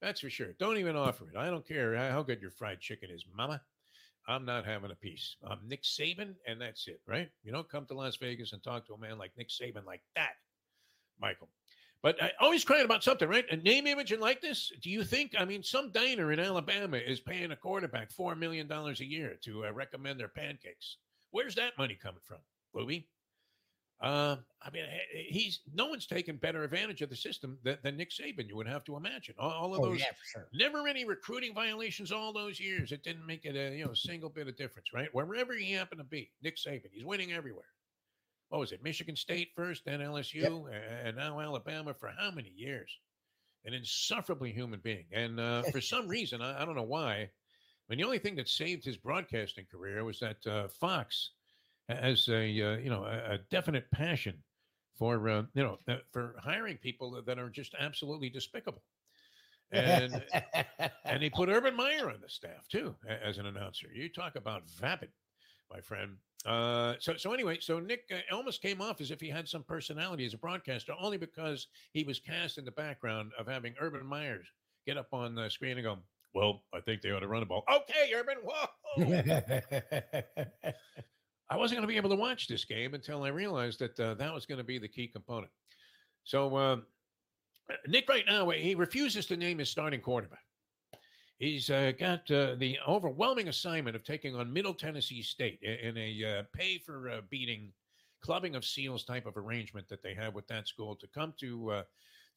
That's 0.00 0.20
for 0.20 0.30
sure. 0.30 0.54
Don't 0.58 0.78
even 0.78 0.96
offer 0.96 1.28
it. 1.28 1.36
I 1.36 1.50
don't 1.50 1.66
care 1.66 1.96
how 2.10 2.22
good 2.22 2.40
your 2.40 2.50
fried 2.50 2.80
chicken 2.80 3.10
is, 3.10 3.24
mama. 3.36 3.60
I'm 4.28 4.44
not 4.44 4.64
having 4.64 4.90
a 4.90 4.94
piece. 4.94 5.36
I'm 5.44 5.58
Nick 5.66 5.82
Saban, 5.82 6.34
and 6.46 6.60
that's 6.60 6.86
it, 6.88 7.00
right? 7.06 7.30
You 7.42 7.52
don't 7.52 7.68
come 7.68 7.86
to 7.86 7.94
Las 7.94 8.16
Vegas 8.16 8.52
and 8.52 8.62
talk 8.62 8.86
to 8.86 8.94
a 8.94 8.98
man 8.98 9.18
like 9.18 9.32
Nick 9.36 9.48
Saban 9.48 9.84
like 9.84 10.02
that, 10.14 10.34
Michael. 11.20 11.48
But 12.02 12.22
I 12.22 12.30
always 12.40 12.64
crying 12.64 12.84
about 12.86 13.04
something, 13.04 13.28
right? 13.28 13.44
A 13.50 13.56
name, 13.56 13.86
image, 13.86 14.12
and 14.12 14.22
likeness. 14.22 14.72
Do 14.80 14.88
you 14.88 15.04
think? 15.04 15.34
I 15.38 15.44
mean, 15.44 15.62
some 15.62 15.90
diner 15.92 16.32
in 16.32 16.40
Alabama 16.40 16.96
is 16.96 17.20
paying 17.20 17.50
a 17.50 17.56
quarterback 17.56 18.10
four 18.10 18.34
million 18.34 18.66
dollars 18.66 19.00
a 19.00 19.04
year 19.04 19.36
to 19.44 19.66
uh, 19.66 19.72
recommend 19.72 20.18
their 20.18 20.28
pancakes. 20.28 20.96
Where's 21.30 21.54
that 21.56 21.76
money 21.76 21.98
coming 22.00 22.22
from, 22.22 22.38
Booby? 22.72 23.06
Uh, 24.00 24.36
I 24.62 24.70
mean, 24.70 24.84
he's 25.28 25.60
no 25.74 25.86
one's 25.86 26.06
taken 26.06 26.36
better 26.36 26.64
advantage 26.64 27.02
of 27.02 27.10
the 27.10 27.16
system 27.16 27.58
than, 27.62 27.76
than 27.82 27.98
Nick 27.98 28.10
Saban. 28.10 28.48
You 28.48 28.56
would 28.56 28.66
have 28.66 28.82
to 28.84 28.96
imagine 28.96 29.34
all, 29.38 29.50
all 29.50 29.74
of 29.74 29.80
oh, 29.80 29.90
those. 29.90 30.00
Yeah, 30.00 30.06
sure. 30.32 30.48
Never 30.54 30.88
any 30.88 31.04
recruiting 31.04 31.54
violations 31.54 32.10
all 32.10 32.32
those 32.32 32.58
years. 32.58 32.92
It 32.92 33.02
didn't 33.02 33.26
make 33.26 33.44
it 33.44 33.56
a 33.56 33.76
you 33.76 33.84
know 33.84 33.92
single 33.92 34.30
bit 34.30 34.48
of 34.48 34.56
difference, 34.56 34.88
right? 34.94 35.08
Wherever 35.12 35.52
he 35.54 35.72
happened 35.72 36.00
to 36.00 36.04
be, 36.04 36.30
Nick 36.42 36.56
Saban, 36.56 36.86
he's 36.90 37.04
winning 37.04 37.32
everywhere. 37.32 37.66
What 38.48 38.60
was 38.60 38.72
it? 38.72 38.82
Michigan 38.82 39.16
State 39.16 39.50
first, 39.54 39.84
then 39.84 40.00
LSU, 40.00 40.34
yep. 40.34 40.82
and 41.04 41.16
now 41.16 41.38
Alabama 41.38 41.94
for 41.94 42.10
how 42.16 42.30
many 42.30 42.52
years? 42.56 42.90
An 43.66 43.74
insufferably 43.74 44.50
human 44.50 44.80
being, 44.80 45.04
and 45.12 45.38
uh, 45.38 45.62
for 45.72 45.82
some 45.82 46.08
reason, 46.08 46.40
I, 46.40 46.62
I, 46.62 46.64
don't 46.64 46.74
know 46.74 46.82
why. 46.82 47.12
I 47.12 47.28
mean, 47.88 47.98
the 47.98 48.04
only 48.04 48.18
thing 48.18 48.36
that 48.36 48.48
saved 48.48 48.84
his 48.84 48.96
broadcasting 48.96 49.66
career 49.70 50.02
was 50.04 50.18
that 50.20 50.44
uh, 50.46 50.68
Fox 50.68 51.32
has 51.96 52.28
a 52.28 52.40
uh, 52.40 52.76
you 52.76 52.90
know 52.90 53.04
a, 53.04 53.34
a, 53.34 53.38
definite 53.50 53.90
passion 53.90 54.36
for 54.98 55.28
uh, 55.28 55.42
you 55.54 55.62
know 55.62 55.78
for 56.12 56.36
hiring 56.38 56.76
people 56.76 57.22
that 57.26 57.38
are 57.38 57.48
just 57.48 57.74
absolutely 57.78 58.28
despicable. 58.30 58.82
And 59.72 60.22
and 61.04 61.22
he 61.22 61.30
put 61.30 61.48
Urban 61.50 61.76
Meyer 61.76 62.10
on 62.10 62.20
the 62.20 62.28
staff 62.28 62.68
too 62.68 62.94
as 63.24 63.38
an 63.38 63.46
announcer. 63.46 63.88
You 63.94 64.08
talk 64.08 64.36
about 64.36 64.68
vapid, 64.68 65.10
my 65.70 65.80
friend. 65.80 66.16
Uh, 66.44 66.94
so 66.98 67.16
so 67.16 67.32
anyway, 67.32 67.58
so 67.60 67.78
Nick 67.78 68.10
uh, 68.12 68.34
almost 68.34 68.62
came 68.62 68.80
off 68.80 69.00
as 69.00 69.10
if 69.10 69.20
he 69.20 69.28
had 69.28 69.48
some 69.48 69.62
personality 69.62 70.24
as 70.24 70.34
a 70.34 70.38
broadcaster, 70.38 70.94
only 71.00 71.18
because 71.18 71.68
he 71.92 72.02
was 72.02 72.18
cast 72.18 72.58
in 72.58 72.64
the 72.64 72.70
background 72.72 73.32
of 73.38 73.46
having 73.46 73.74
Urban 73.80 74.06
Meyers 74.06 74.46
get 74.86 74.96
up 74.96 75.08
on 75.12 75.34
the 75.34 75.48
screen 75.50 75.76
and 75.76 75.84
go, 75.84 75.98
"Well, 76.34 76.62
I 76.74 76.80
think 76.80 77.02
they 77.02 77.10
ought 77.10 77.20
to 77.20 77.28
run 77.28 77.40
the 77.40 77.46
ball." 77.46 77.64
Okay, 77.70 78.12
Urban. 78.14 78.38
Whoa. 78.42 78.66
I 81.50 81.56
wasn't 81.56 81.78
going 81.78 81.88
to 81.88 81.92
be 81.92 81.96
able 81.96 82.10
to 82.10 82.16
watch 82.16 82.46
this 82.46 82.64
game 82.64 82.94
until 82.94 83.24
I 83.24 83.28
realized 83.28 83.80
that 83.80 83.98
uh, 83.98 84.14
that 84.14 84.32
was 84.32 84.46
going 84.46 84.58
to 84.58 84.64
be 84.64 84.78
the 84.78 84.88
key 84.88 85.08
component. 85.08 85.50
So 86.24 86.56
um, 86.56 86.84
Nick, 87.86 88.08
right 88.08 88.24
now, 88.26 88.48
he 88.50 88.74
refuses 88.74 89.26
to 89.26 89.36
name 89.36 89.58
his 89.58 89.68
starting 89.68 90.00
quarterback. 90.00 90.44
He's 91.38 91.70
uh, 91.70 91.92
got 91.98 92.30
uh, 92.30 92.54
the 92.56 92.78
overwhelming 92.86 93.48
assignment 93.48 93.96
of 93.96 94.04
taking 94.04 94.36
on 94.36 94.52
Middle 94.52 94.74
Tennessee 94.74 95.22
State 95.22 95.60
in 95.62 95.96
a 95.96 96.38
uh, 96.38 96.42
pay 96.54 96.78
for 96.78 97.08
uh, 97.08 97.20
beating 97.30 97.72
clubbing 98.22 98.54
of 98.54 98.64
seals 98.64 99.04
type 99.04 99.26
of 99.26 99.36
arrangement 99.36 99.88
that 99.88 100.02
they 100.02 100.14
have 100.14 100.34
with 100.34 100.46
that 100.48 100.68
school 100.68 100.94
to 100.96 101.06
come 101.08 101.32
to 101.40 101.70
uh, 101.70 101.82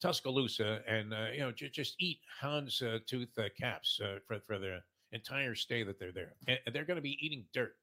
Tuscaloosa 0.00 0.80
and 0.88 1.12
uh, 1.12 1.26
you 1.32 1.40
know 1.40 1.52
j- 1.52 1.68
just 1.68 1.96
eat 1.98 2.18
Hans 2.40 2.82
uh, 2.82 2.98
tooth 3.06 3.28
uh, 3.38 3.44
caps 3.58 4.00
uh, 4.02 4.18
for 4.26 4.40
for 4.46 4.80
entire 5.12 5.54
stay 5.54 5.82
that 5.84 5.98
they're 5.98 6.12
there. 6.12 6.34
And 6.48 6.58
they're 6.72 6.84
going 6.84 6.96
to 6.96 7.02
be 7.02 7.18
eating 7.24 7.44
dirt. 7.52 7.76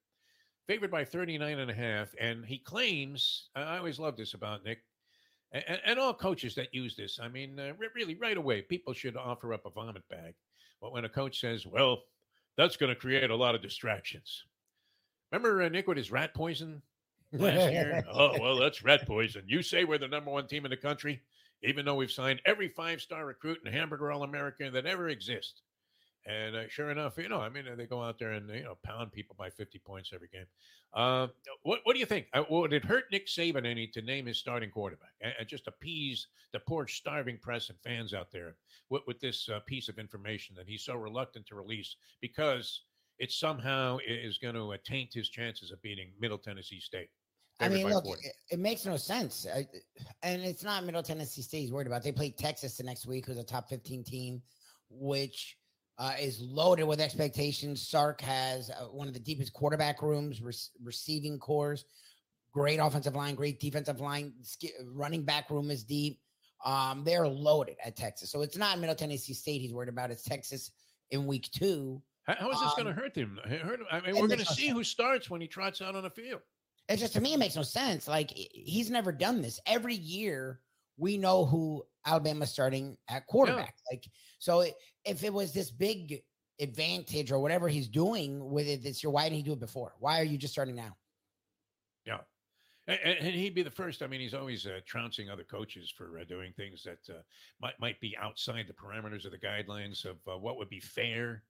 Favored 0.68 0.92
by 0.92 1.04
39 1.04 1.60
and 1.60 1.72
a 1.72 1.74
half. 1.74 2.10
And 2.20 2.46
he 2.46 2.58
claims, 2.58 3.50
I 3.56 3.78
always 3.78 4.00
love 4.00 4.16
this 4.16 4.34
about 4.34 4.64
Nick, 4.64 4.80
and, 5.52 5.80
and 5.86 6.00
all 6.00 6.14
coaches 6.14 6.56
that 6.56 6.74
use 6.74 6.96
this. 6.96 7.20
I 7.22 7.28
mean, 7.28 7.60
uh, 7.60 7.74
really, 7.96 8.16
right 8.16 8.38
away, 8.38 8.62
people 8.62 8.94
should 8.94 9.18
offer 9.18 9.54
up 9.54 9.66
a 9.66 9.70
vomit 9.70 10.08
bag. 10.10 10.34
But 10.82 10.94
when 10.94 11.06
a 11.06 11.10
coach 11.10 11.40
says, 11.40 11.66
well, 11.66 12.04
that's 12.58 12.78
going 12.78 12.94
to 12.94 13.00
create 13.00 13.30
a 13.30 13.36
lot 13.36 13.56
of 13.56 13.62
distractions. 13.62 14.46
Remember 15.32 15.62
uh, 15.62 15.70
Nick 15.70 15.88
with 15.88 15.98
his 15.98 16.12
rat 16.12 16.34
poison 16.34 16.82
last 17.32 17.72
year? 17.72 18.04
oh, 18.12 18.40
well, 18.40 18.58
that's 18.58 18.84
rat 18.84 19.06
poison. 19.08 19.44
You 19.48 19.62
say 19.62 19.84
we're 19.84 19.98
the 19.98 20.08
number 20.08 20.32
one 20.32 20.48
team 20.48 20.66
in 20.66 20.72
the 20.72 20.78
country, 20.78 21.22
even 21.64 21.86
though 21.86 21.96
we've 21.96 22.12
signed 22.12 22.42
every 22.46 22.68
five 22.70 23.02
star 23.02 23.26
recruit 23.26 23.60
and 23.64 23.74
hamburger 23.74 24.12
all 24.12 24.24
American 24.24 24.74
that 24.74 24.86
ever 24.86 25.10
exists. 25.10 25.62
And 26.26 26.56
uh, 26.56 26.68
sure 26.70 26.92
enough, 26.92 27.18
you 27.18 27.30
know, 27.30 27.42
I 27.42 27.50
mean, 27.50 27.66
they 27.76 27.86
go 27.86 28.04
out 28.04 28.20
there 28.20 28.32
and 28.32 28.48
you 28.50 28.64
know 28.64 28.78
pound 28.84 29.12
people 29.12 29.36
by 29.40 29.50
fifty 29.50 29.80
points 29.80 30.12
every 30.14 30.28
game. 30.28 30.46
Uh, 30.94 31.28
what 31.64 31.80
What 31.84 31.94
do 31.94 32.00
you 32.00 32.06
think? 32.06 32.28
Uh, 32.34 32.44
would 32.50 32.74
it 32.74 32.86
hurt 32.86 33.06
Nick 33.12 33.28
Saban 33.28 33.66
any 33.66 33.88
to 33.88 34.02
name 34.02 34.28
his 34.28 34.38
starting 34.38 34.70
quarterback 34.70 35.14
and, 35.22 35.34
just 35.48 35.68
appease 35.68 36.28
the 36.54 36.60
poor 36.60 36.88
starving 36.88 37.38
press 37.42 37.70
and 37.70 37.80
fans 37.80 38.14
out 38.14 38.32
there 38.32 38.56
with, 38.90 39.02
with 39.08 39.20
this 39.20 39.50
uh, 39.50 39.60
piece 39.66 39.90
of 39.90 39.98
information 39.98 40.56
that 40.56 40.68
he's 40.68 40.84
so 40.84 40.96
reluctant 40.96 41.48
to 41.48 41.56
release 41.56 41.96
because 42.22 42.84
it 43.20 43.32
somehow 43.32 43.98
is 44.08 44.38
going 44.38 44.56
to 44.56 44.78
taint 44.84 45.14
his 45.14 45.30
chances 45.30 45.72
of 45.72 45.82
beating 45.82 46.12
Middle 46.20 46.38
Tennessee 46.38 46.80
State? 46.80 47.10
I 47.60 47.70
mean, 47.70 47.88
look, 47.88 48.06
it, 48.08 48.34
it, 48.50 48.60
makes 48.60 48.86
no 48.86 48.98
sense. 48.98 49.46
I, 49.54 49.68
and 50.24 50.42
it's 50.42 50.64
not 50.64 50.84
Middle 50.84 51.04
Tennessee 51.04 51.44
State 51.44 51.60
he's 51.60 51.72
worried 51.72 51.86
about. 51.86 52.04
They 52.04 52.12
play 52.12 52.32
Texas 52.32 52.78
the 52.78 52.84
next 52.84 53.06
week, 53.06 53.28
who's 53.28 53.38
a 53.38 53.44
top 53.44 53.70
15 53.70 54.04
team, 54.04 54.42
which 54.90 55.58
uh, 55.98 56.14
is 56.20 56.42
loaded 56.42 56.86
with 56.86 57.00
expectations. 57.00 57.88
Sark 57.88 58.22
has 58.22 58.70
uh, 58.70 58.86
one 58.86 59.08
of 59.08 59.14
the 59.14 59.20
deepest 59.20 59.54
quarterback 59.54 60.02
rooms, 60.02 60.42
re- 60.42 60.54
receiving 60.84 61.38
cores, 61.40 61.86
great 62.54 62.78
offensive 62.78 63.16
line, 63.16 63.36
great 63.36 63.60
defensive 63.60 64.00
line, 64.00 64.34
sk- 64.42 64.74
running 64.94 65.24
back 65.24 65.50
room 65.50 65.72
is 65.72 65.84
deep. 65.84 66.20
Um, 66.66 67.04
they're 67.04 67.28
loaded 67.28 67.76
at 67.84 67.96
Texas, 67.96 68.32
so 68.32 68.42
it's 68.42 68.58
not 68.58 68.80
Middle 68.80 68.96
Tennessee 68.96 69.34
State 69.34 69.62
he's 69.62 69.74
worried 69.74 69.90
about. 69.90 70.12
It's 70.12 70.24
Texas 70.24 70.72
in 71.10 71.26
week 71.26 71.50
two. 71.52 72.02
how, 72.28 72.36
how 72.36 72.52
is 72.52 72.60
this 72.60 72.70
um, 72.78 72.84
going 72.84 72.96
to 72.96 73.02
hurt 73.02 73.16
him? 73.16 73.40
I 73.92 74.02
mean, 74.02 74.16
we're 74.16 74.28
going 74.28 74.40
to 74.40 74.46
see 74.46 74.70
who 74.70 74.84
starts 74.84 75.30
when 75.30 75.42
he 75.42 75.48
trots 75.48 75.82
out 75.82 75.96
on 75.96 76.04
the 76.04 76.10
field. 76.10 76.42
It's 76.88 77.02
just 77.02 77.14
to 77.14 77.22
me, 77.22 77.34
it 77.34 77.40
makes 77.40 77.56
no 77.56 77.64
sense. 77.64 78.08
Like 78.08 78.32
he's 78.32 78.90
never 78.90 79.12
done 79.12 79.42
this. 79.42 79.60
Every 79.66 79.96
year, 79.96 80.60
we 81.02 81.18
know 81.18 81.46
who 81.46 81.84
Alabama's 82.06 82.52
starting 82.52 82.96
at 83.10 83.26
quarterback. 83.26 83.74
Yeah. 83.90 83.96
Like 83.96 84.04
so, 84.38 84.66
if 85.04 85.24
it 85.24 85.34
was 85.34 85.52
this 85.52 85.72
big 85.72 86.22
advantage 86.60 87.32
or 87.32 87.40
whatever 87.40 87.68
he's 87.68 87.90
doing 87.90 88.52
with 88.52 88.68
it 88.68 88.84
this 88.84 89.04
year, 89.04 89.10
why 89.10 89.24
didn't 89.24 89.38
he 89.38 89.44
do 89.44 89.54
it 89.54 89.60
before? 89.60 89.94
Why 90.00 90.22
are 90.22 90.24
you 90.24 90.38
just 90.38 90.54
starting 90.54 90.76
now? 90.76 90.96
Yeah. 92.06 92.20
And, 92.88 93.00
and 93.04 93.36
he'd 93.36 93.56
be 93.56 93.64
the 93.64 93.72
first. 93.72 94.04
I 94.04 94.08
mean, 94.08 94.22
he's 94.22 94.36
always 94.36 94.68
uh, 94.68 94.80
trouncing 94.86 95.30
other 95.30 95.44
coaches 95.44 95.92
for 95.96 96.20
uh, 96.20 96.24
doing 96.24 96.54
things 96.56 96.84
that 96.84 97.00
uh, 97.10 97.22
might 97.60 97.80
might 97.80 98.00
be 98.00 98.16
outside 98.22 98.66
the 98.68 98.74
parameters 98.74 99.26
of 99.26 99.32
the 99.32 99.40
guidelines 99.40 100.06
of 100.06 100.18
uh, 100.32 100.38
what 100.38 100.58
would 100.58 100.70
be 100.70 100.80
fair. 100.80 101.44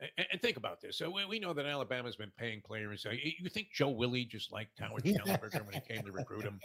And, 0.00 0.26
and 0.32 0.42
think 0.42 0.58
about 0.58 0.82
this. 0.82 0.98
So 0.98 1.10
we, 1.10 1.24
we, 1.24 1.38
know 1.38 1.54
that 1.54 1.64
Alabama's 1.64 2.16
been 2.16 2.32
paying 2.36 2.60
players. 2.60 3.06
Uh, 3.06 3.12
you 3.12 3.48
think 3.48 3.68
Joe 3.72 3.90
Willie 3.90 4.24
just 4.24 4.52
liked 4.52 4.80
Howard 4.80 5.04
Schnellenberger 5.04 5.64
when 5.64 5.74
he 5.74 5.94
came 5.94 6.04
to 6.04 6.12
recruit 6.12 6.42
him? 6.42 6.58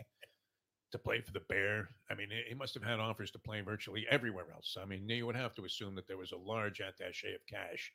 To 0.91 0.97
play 0.97 1.21
for 1.21 1.31
the 1.31 1.41
Bear. 1.41 1.89
I 2.09 2.15
mean, 2.15 2.29
he 2.47 2.55
must 2.55 2.73
have 2.73 2.83
had 2.83 2.99
offers 2.99 3.31
to 3.31 3.39
play 3.39 3.61
virtually 3.61 4.05
everywhere 4.09 4.45
else. 4.53 4.77
I 4.81 4.85
mean, 4.85 5.09
you 5.09 5.25
would 5.25 5.35
have 5.35 5.53
to 5.55 5.65
assume 5.65 5.95
that 5.95 6.07
there 6.07 6.17
was 6.17 6.31
a 6.31 6.37
large 6.37 6.79
attache 6.79 7.33
of 7.33 7.45
cash 7.47 7.91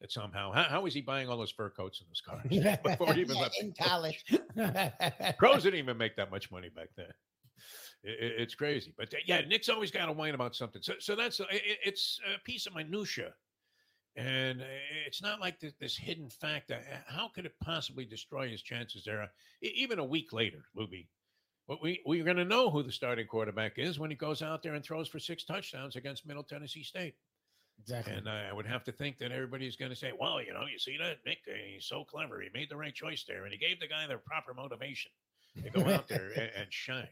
that 0.00 0.12
somehow, 0.12 0.52
how, 0.52 0.64
how 0.64 0.80
was 0.82 0.92
he 0.92 1.00
buying 1.00 1.28
all 1.28 1.38
those 1.38 1.50
fur 1.50 1.70
coats 1.70 2.00
in 2.00 2.06
those 2.08 2.20
cars 2.66 2.78
before 2.82 3.14
he 3.14 3.22
even 3.22 3.36
left 3.36 3.60
in 3.60 3.72
college? 3.72 4.24
Crows 5.38 5.62
didn't 5.62 5.78
even 5.78 5.96
make 5.96 6.16
that 6.16 6.30
much 6.30 6.50
money 6.50 6.68
back 6.68 6.88
then. 6.96 7.06
It, 8.02 8.34
it's 8.38 8.54
crazy, 8.54 8.92
but 8.98 9.12
uh, 9.14 9.18
yeah, 9.24 9.40
Nick's 9.40 9.68
always 9.70 9.90
got 9.90 10.06
to 10.06 10.12
whine 10.12 10.34
about 10.34 10.54
something. 10.54 10.82
So, 10.82 10.94
so 10.98 11.16
that's 11.16 11.40
uh, 11.40 11.46
it, 11.50 11.78
it's 11.84 12.20
a 12.34 12.38
piece 12.40 12.66
of 12.66 12.74
minutia, 12.74 13.32
and 14.16 14.60
uh, 14.60 14.64
it's 15.06 15.22
not 15.22 15.40
like 15.40 15.58
this, 15.58 15.72
this 15.80 15.96
hidden 15.96 16.28
fact. 16.28 16.68
That, 16.68 16.84
how 17.06 17.28
could 17.28 17.46
it 17.46 17.54
possibly 17.62 18.04
destroy 18.04 18.50
his 18.50 18.60
chances 18.60 19.04
there? 19.04 19.30
Even 19.62 19.98
a 19.98 20.04
week 20.04 20.34
later, 20.34 20.66
Luby, 20.76 21.06
well, 21.66 21.78
we 21.82 22.00
we're 22.04 22.24
going 22.24 22.36
to 22.36 22.44
know 22.44 22.70
who 22.70 22.82
the 22.82 22.92
starting 22.92 23.26
quarterback 23.26 23.74
is 23.78 23.98
when 23.98 24.10
he 24.10 24.16
goes 24.16 24.42
out 24.42 24.62
there 24.62 24.74
and 24.74 24.84
throws 24.84 25.08
for 25.08 25.18
six 25.18 25.44
touchdowns 25.44 25.96
against 25.96 26.26
Middle 26.26 26.42
Tennessee 26.42 26.82
State. 26.82 27.14
Exactly. 27.80 28.14
And 28.14 28.28
I 28.28 28.52
would 28.52 28.66
have 28.66 28.84
to 28.84 28.92
think 28.92 29.18
that 29.18 29.32
everybody's 29.32 29.76
going 29.76 29.90
to 29.90 29.96
say, 29.96 30.12
"Well, 30.18 30.40
you 30.42 30.52
know, 30.52 30.66
you 30.70 30.78
see 30.78 30.96
that 30.98 31.18
Nick? 31.26 31.38
Uh, 31.48 31.54
he's 31.72 31.86
so 31.86 32.04
clever. 32.04 32.40
He 32.40 32.48
made 32.54 32.70
the 32.70 32.76
right 32.76 32.94
choice 32.94 33.24
there, 33.26 33.44
and 33.44 33.52
he 33.52 33.58
gave 33.58 33.80
the 33.80 33.88
guy 33.88 34.06
the 34.06 34.18
proper 34.18 34.54
motivation 34.54 35.10
to 35.62 35.70
go 35.70 35.90
out 35.90 36.08
there 36.08 36.30
and, 36.36 36.50
and, 36.56 36.66
shine." 36.70 37.08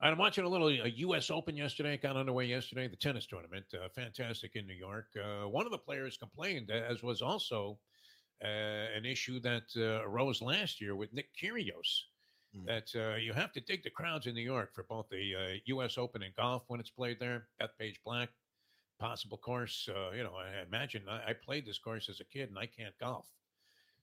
I'm 0.00 0.18
watching 0.18 0.44
a 0.44 0.48
little 0.48 0.68
a 0.68 0.88
U.S. 0.88 1.30
Open 1.30 1.56
yesterday. 1.56 1.96
Got 1.96 2.16
underway 2.16 2.46
yesterday. 2.46 2.88
The 2.88 2.96
tennis 2.96 3.26
tournament, 3.26 3.64
uh, 3.74 3.88
fantastic 3.94 4.56
in 4.56 4.66
New 4.66 4.74
York. 4.74 5.06
Uh, 5.16 5.48
one 5.48 5.66
of 5.66 5.72
the 5.72 5.78
players 5.78 6.16
complained, 6.16 6.70
as 6.70 7.02
was 7.02 7.22
also 7.22 7.78
uh, 8.42 8.48
an 8.96 9.06
issue 9.06 9.38
that 9.40 9.64
uh, 9.76 10.02
arose 10.04 10.42
last 10.42 10.80
year 10.80 10.96
with 10.96 11.12
Nick 11.12 11.28
Kyrgios. 11.40 12.02
That 12.66 12.90
uh, 12.94 13.16
you 13.16 13.32
have 13.32 13.52
to 13.52 13.60
dig 13.60 13.82
the 13.82 13.90
crowds 13.90 14.26
in 14.26 14.34
New 14.34 14.42
York 14.42 14.74
for 14.74 14.84
both 14.84 15.08
the 15.10 15.34
uh, 15.34 15.54
U.S. 15.66 15.98
Open 15.98 16.22
and 16.22 16.34
golf 16.36 16.62
when 16.68 16.80
it's 16.80 16.90
played 16.90 17.18
there. 17.18 17.46
Bethpage 17.60 17.96
Black, 18.04 18.28
possible 18.98 19.38
course. 19.38 19.88
Uh, 19.90 20.12
you 20.16 20.22
know, 20.22 20.34
I 20.34 20.62
imagine 20.66 21.02
I, 21.08 21.30
I, 21.30 21.32
played 21.32 21.66
this 21.66 21.78
course 21.78 22.08
as 22.08 22.20
a 22.20 22.24
kid 22.24 22.48
and 22.48 22.58
I 22.58 22.66
can't 22.66 22.96
golf. 22.98 23.26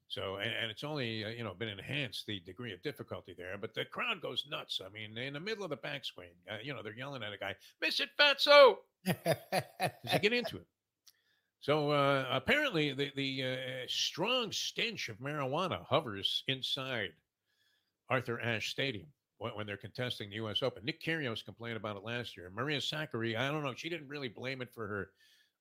So, 0.08 0.36
and, 0.36 0.51
and 0.62 0.70
it's 0.70 0.84
only, 0.84 1.24
uh, 1.24 1.29
you 1.29 1.43
know, 1.43 1.53
been 1.53 1.70
enhanced 1.70 2.25
the 2.27 2.41
degree 2.41 2.74
of 2.74 2.81
difficulty 2.81 3.34
there, 3.38 3.58
but 3.60 3.74
the 3.74 3.86
crowd 3.86 4.22
goes 4.22 4.46
nuts. 4.51 4.81
I 4.86 4.89
mean, 4.89 5.17
in 5.17 5.34
the 5.34 5.39
middle 5.39 5.63
of 5.63 5.70
the 5.70 5.77
backswing, 5.77 6.36
uh, 6.51 6.58
you 6.62 6.74
know, 6.74 6.84
they're 6.84 6.93
yelling 6.93 7.24
at 7.24 7.31
a 7.31 7.38
guy, 7.38 7.55
Miss 7.81 8.01
it, 8.01 8.10
fatso. 8.20 8.75
to 9.05 10.20
get 10.22 10.34
into 10.34 10.58
it. 10.58 10.67
So 11.62 11.91
uh, 11.91 12.25
apparently, 12.31 12.91
the 12.91 13.12
the 13.15 13.43
uh, 13.43 13.86
strong 13.88 14.51
stench 14.51 15.10
of 15.10 15.20
marijuana 15.20 15.86
hovers 15.86 16.43
inside 16.48 17.12
Arthur 18.12 18.41
Ashe 18.41 18.70
Stadium 18.70 19.08
when 19.38 19.65
they're 19.65 19.77
contesting 19.77 20.30
the 20.30 20.36
U.S. 20.36 20.62
Open. 20.62 20.86
Nick 20.86 21.01
Kyrgios 21.01 21.44
complained 21.44 21.77
about 21.77 21.96
it 21.96 22.03
last 22.03 22.38
year. 22.38 22.51
Maria 22.53 22.77
Sakkari, 22.77 23.36
I 23.36 23.50
don't 23.50 23.63
know, 23.63 23.74
she 23.74 23.89
didn't 23.89 24.08
really 24.08 24.27
blame 24.27 24.62
it 24.62 24.72
for 24.72 24.86
her 24.86 25.10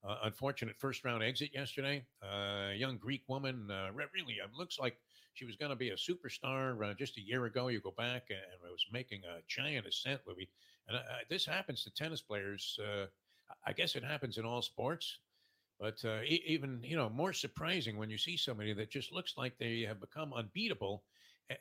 uh, 0.06 0.16
unfortunate 0.24 0.76
first 0.78 1.04
round 1.04 1.22
exit 1.22 1.50
yesterday. 1.54 2.04
Uh, 2.22 2.72
young 2.74 2.98
Greek 2.98 3.22
woman, 3.28 3.70
uh, 3.70 3.88
really 3.92 4.36
uh, 4.42 4.48
looks 4.54 4.78
like 4.78 4.96
she 5.32 5.46
was 5.46 5.56
going 5.56 5.70
to 5.70 5.76
be 5.76 5.90
a 5.90 5.96
superstar 5.96 6.90
uh, 6.90 6.92
just 6.94 7.16
a 7.16 7.22
year 7.22 7.46
ago. 7.46 7.68
You 7.68 7.80
go 7.80 7.94
back 7.96 8.24
and, 8.30 8.38
and 8.38 8.70
was 8.70 8.84
making 8.92 9.22
a 9.24 9.40
giant 9.48 9.86
ascent, 9.86 10.20
Louis. 10.26 10.50
And 10.88 10.96
uh, 10.98 11.02
this 11.30 11.46
happens 11.46 11.84
to 11.84 11.90
tennis 11.90 12.20
players. 12.20 12.78
I 13.66 13.72
guess 13.72 13.94
it 13.94 14.04
happens 14.04 14.38
in 14.38 14.44
all 14.44 14.60
sports. 14.60 15.18
But 15.78 16.04
even 16.28 16.80
you 16.82 16.96
know 16.96 17.08
more 17.08 17.32
surprising 17.32 17.96
when 17.96 18.10
you 18.10 18.18
see 18.18 18.36
somebody 18.36 18.74
that 18.74 18.90
just 18.90 19.12
looks 19.12 19.34
like 19.38 19.56
they 19.56 19.80
have 19.82 19.98
become 19.98 20.34
unbeatable, 20.34 21.04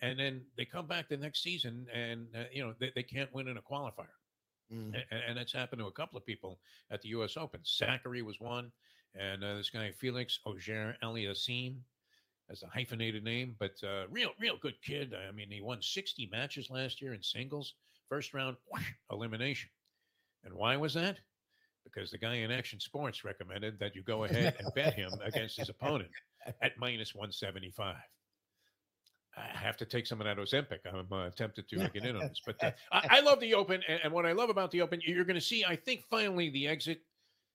and 0.02 0.20
then 0.20 0.42
they 0.58 0.66
come 0.66 0.88
back 0.88 1.10
the 1.10 1.18
next 1.18 1.42
season 1.42 1.88
and 1.94 2.28
uh, 2.36 2.44
you 2.52 2.64
know 2.64 2.74
they, 2.80 2.92
they 2.96 3.04
can't 3.04 3.34
win 3.34 3.48
in 3.48 3.58
a 3.58 3.62
qualifier. 3.62 4.08
Mm. 4.72 4.94
and, 5.10 5.22
and, 5.30 5.38
that's 5.38 5.52
happened 5.52 5.80
to 5.80 5.88
a 5.88 5.92
couple 5.92 6.16
of 6.16 6.24
people 6.24 6.60
at 6.92 7.02
the 7.02 7.10
us 7.10 7.38
open. 7.38 7.60
Sakkari 7.64 8.22
was 8.22 8.40
one 8.40 8.72
and 9.20 9.44
uh, 9.44 9.56
this 9.56 9.70
guy 9.70 9.92
Felix 9.92 10.40
Auger 10.46 10.96
Aliassime 11.04 11.78
as 12.52 12.62
a 12.62 12.68
hyphenated 12.68 13.24
name 13.24 13.56
but 13.60 13.74
uh, 13.84 14.08
real 14.10 14.32
real 14.40 14.58
good 14.62 14.80
kid. 14.84 15.16
I 15.28 15.32
mean 15.32 15.48
he 15.50 15.62
won 15.62 15.82
60 15.82 16.30
matches 16.32 16.70
last 16.70 17.02
year 17.02 17.14
in 17.14 17.24
singles 17.24 17.74
first 18.08 18.34
round 18.34 18.58
whoosh, 18.72 18.92
elimination. 19.12 19.70
And 20.44 20.54
why 20.54 20.78
was 20.78 20.94
that? 20.94 21.18
Because 21.84 22.12
the 22.12 22.18
guy 22.18 22.36
in 22.36 22.52
action 22.52 22.80
sports 22.80 23.24
recommended 23.24 23.80
that 23.80 23.96
you 23.96 24.04
go 24.04 24.26
ahead 24.26 24.56
and 24.60 24.74
bet 24.76 24.94
him 24.94 25.12
against 25.24 25.58
his 25.58 25.70
opponent 25.70 26.12
at 26.62 26.78
minus 26.78 27.16
175 27.16 27.96
I 29.38 29.58
have 29.58 29.78
to 29.78 29.86
take 29.86 30.08
some 30.08 30.20
of 30.20 30.26
that 30.26 30.38
Ozempic. 30.38 30.80
I'm 30.92 31.12
uh, 31.12 31.30
tempted 31.32 31.70
to 31.70 31.90
get 31.90 32.04
in 32.04 32.16
on 32.16 32.28
this, 32.28 32.42
but 32.46 32.62
uh, 32.64 32.72
I, 32.92 33.08
I, 33.18 33.20
love 33.22 33.40
the 33.40 33.54
Open, 33.54 33.82
and, 33.88 34.00
and, 34.04 34.14
what 34.14 34.26
I 34.26 34.32
love 34.32 34.50
about 34.50 34.72
the 34.72 34.82
Open, 34.82 35.00
you're 35.06 35.24
going 35.24 35.36
to 35.36 35.42
see. 35.42 35.64
I 35.66 35.76
think 35.76 36.04
finally 36.10 36.50
the 36.50 36.68
exit. 36.68 37.02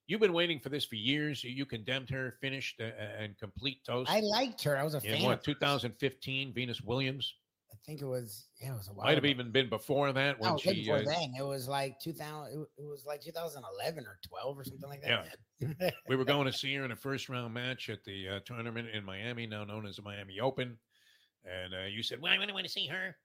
You've 0.06 0.20
been 0.20 0.34
waiting 0.34 0.60
for 0.60 0.68
this 0.68 0.84
for 0.84 0.96
years. 0.96 1.42
You 1.42 1.64
condemned 1.64 2.10
her, 2.10 2.36
finished 2.40 2.80
uh, 2.80 2.90
and 3.18 3.36
complete 3.38 3.78
toast. 3.86 4.10
I 4.10 4.20
liked 4.20 4.62
her. 4.64 4.76
I 4.76 4.84
was 4.84 4.94
a 4.94 4.98
in 4.98 5.18
fan. 5.18 5.22
What 5.22 5.42
2015 5.42 6.52
Venus 6.52 6.82
Williams? 6.82 7.34
I 7.72 7.76
think 7.86 8.02
it 8.02 8.06
was. 8.06 8.46
Yeah, 8.60 8.72
it 8.72 8.76
was 8.76 8.88
a 8.88 8.92
while. 8.92 9.06
Might 9.06 9.16
have 9.16 9.24
even 9.24 9.50
been 9.50 9.68
before 9.68 10.12
that. 10.12 10.38
When 10.38 10.52
no, 10.52 10.56
she, 10.58 10.82
before 10.82 10.98
uh, 10.98 11.02
then. 11.04 11.32
It 11.36 11.42
was 11.42 11.68
like 11.68 11.98
2000. 12.00 12.66
It 12.78 12.84
was 12.84 13.04
like 13.06 13.22
2011 13.22 14.04
or 14.04 14.18
12 14.26 14.58
or 14.58 14.64
something 14.64 14.88
like 14.88 15.02
that. 15.02 15.38
Yeah. 15.58 15.90
we 16.08 16.16
were 16.16 16.24
going 16.26 16.46
to 16.46 16.52
see 16.52 16.74
her 16.74 16.84
in 16.84 16.92
a 16.92 16.96
first 16.96 17.28
round 17.28 17.54
match 17.54 17.88
at 17.88 18.04
the 18.04 18.28
uh, 18.28 18.40
tournament 18.44 18.88
in 18.94 19.04
Miami, 19.04 19.46
now 19.46 19.64
known 19.64 19.86
as 19.86 19.96
the 19.96 20.02
Miami 20.02 20.38
Open. 20.40 20.76
And 21.44 21.74
uh, 21.74 21.86
you 21.86 22.02
said, 22.02 22.20
well, 22.20 22.32
I 22.32 22.36
really 22.36 22.52
want 22.52 22.64
to 22.66 22.72
see 22.72 22.86
her. 22.86 23.16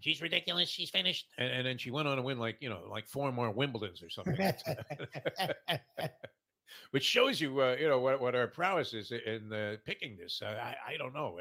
she's 0.00 0.22
ridiculous. 0.22 0.68
She's 0.68 0.90
finished. 0.90 1.26
And, 1.38 1.52
and, 1.52 1.66
then 1.66 1.78
she 1.78 1.90
went 1.90 2.08
on 2.08 2.16
to 2.16 2.22
win 2.22 2.38
like, 2.38 2.56
you 2.60 2.68
know, 2.68 2.82
like 2.90 3.06
four 3.06 3.30
more 3.32 3.52
Wimbledons 3.52 4.02
or 4.02 4.10
something. 4.10 4.36
Which 6.90 7.04
shows 7.04 7.40
you, 7.40 7.60
uh, 7.60 7.76
you 7.78 7.88
know, 7.88 7.98
what, 7.98 8.20
what 8.20 8.34
our 8.34 8.46
prowess 8.46 8.94
is 8.94 9.12
in 9.12 9.52
uh, 9.52 9.76
picking 9.84 10.16
this. 10.16 10.42
I, 10.44 10.74
I 10.88 10.96
don't 10.96 11.14
know. 11.14 11.38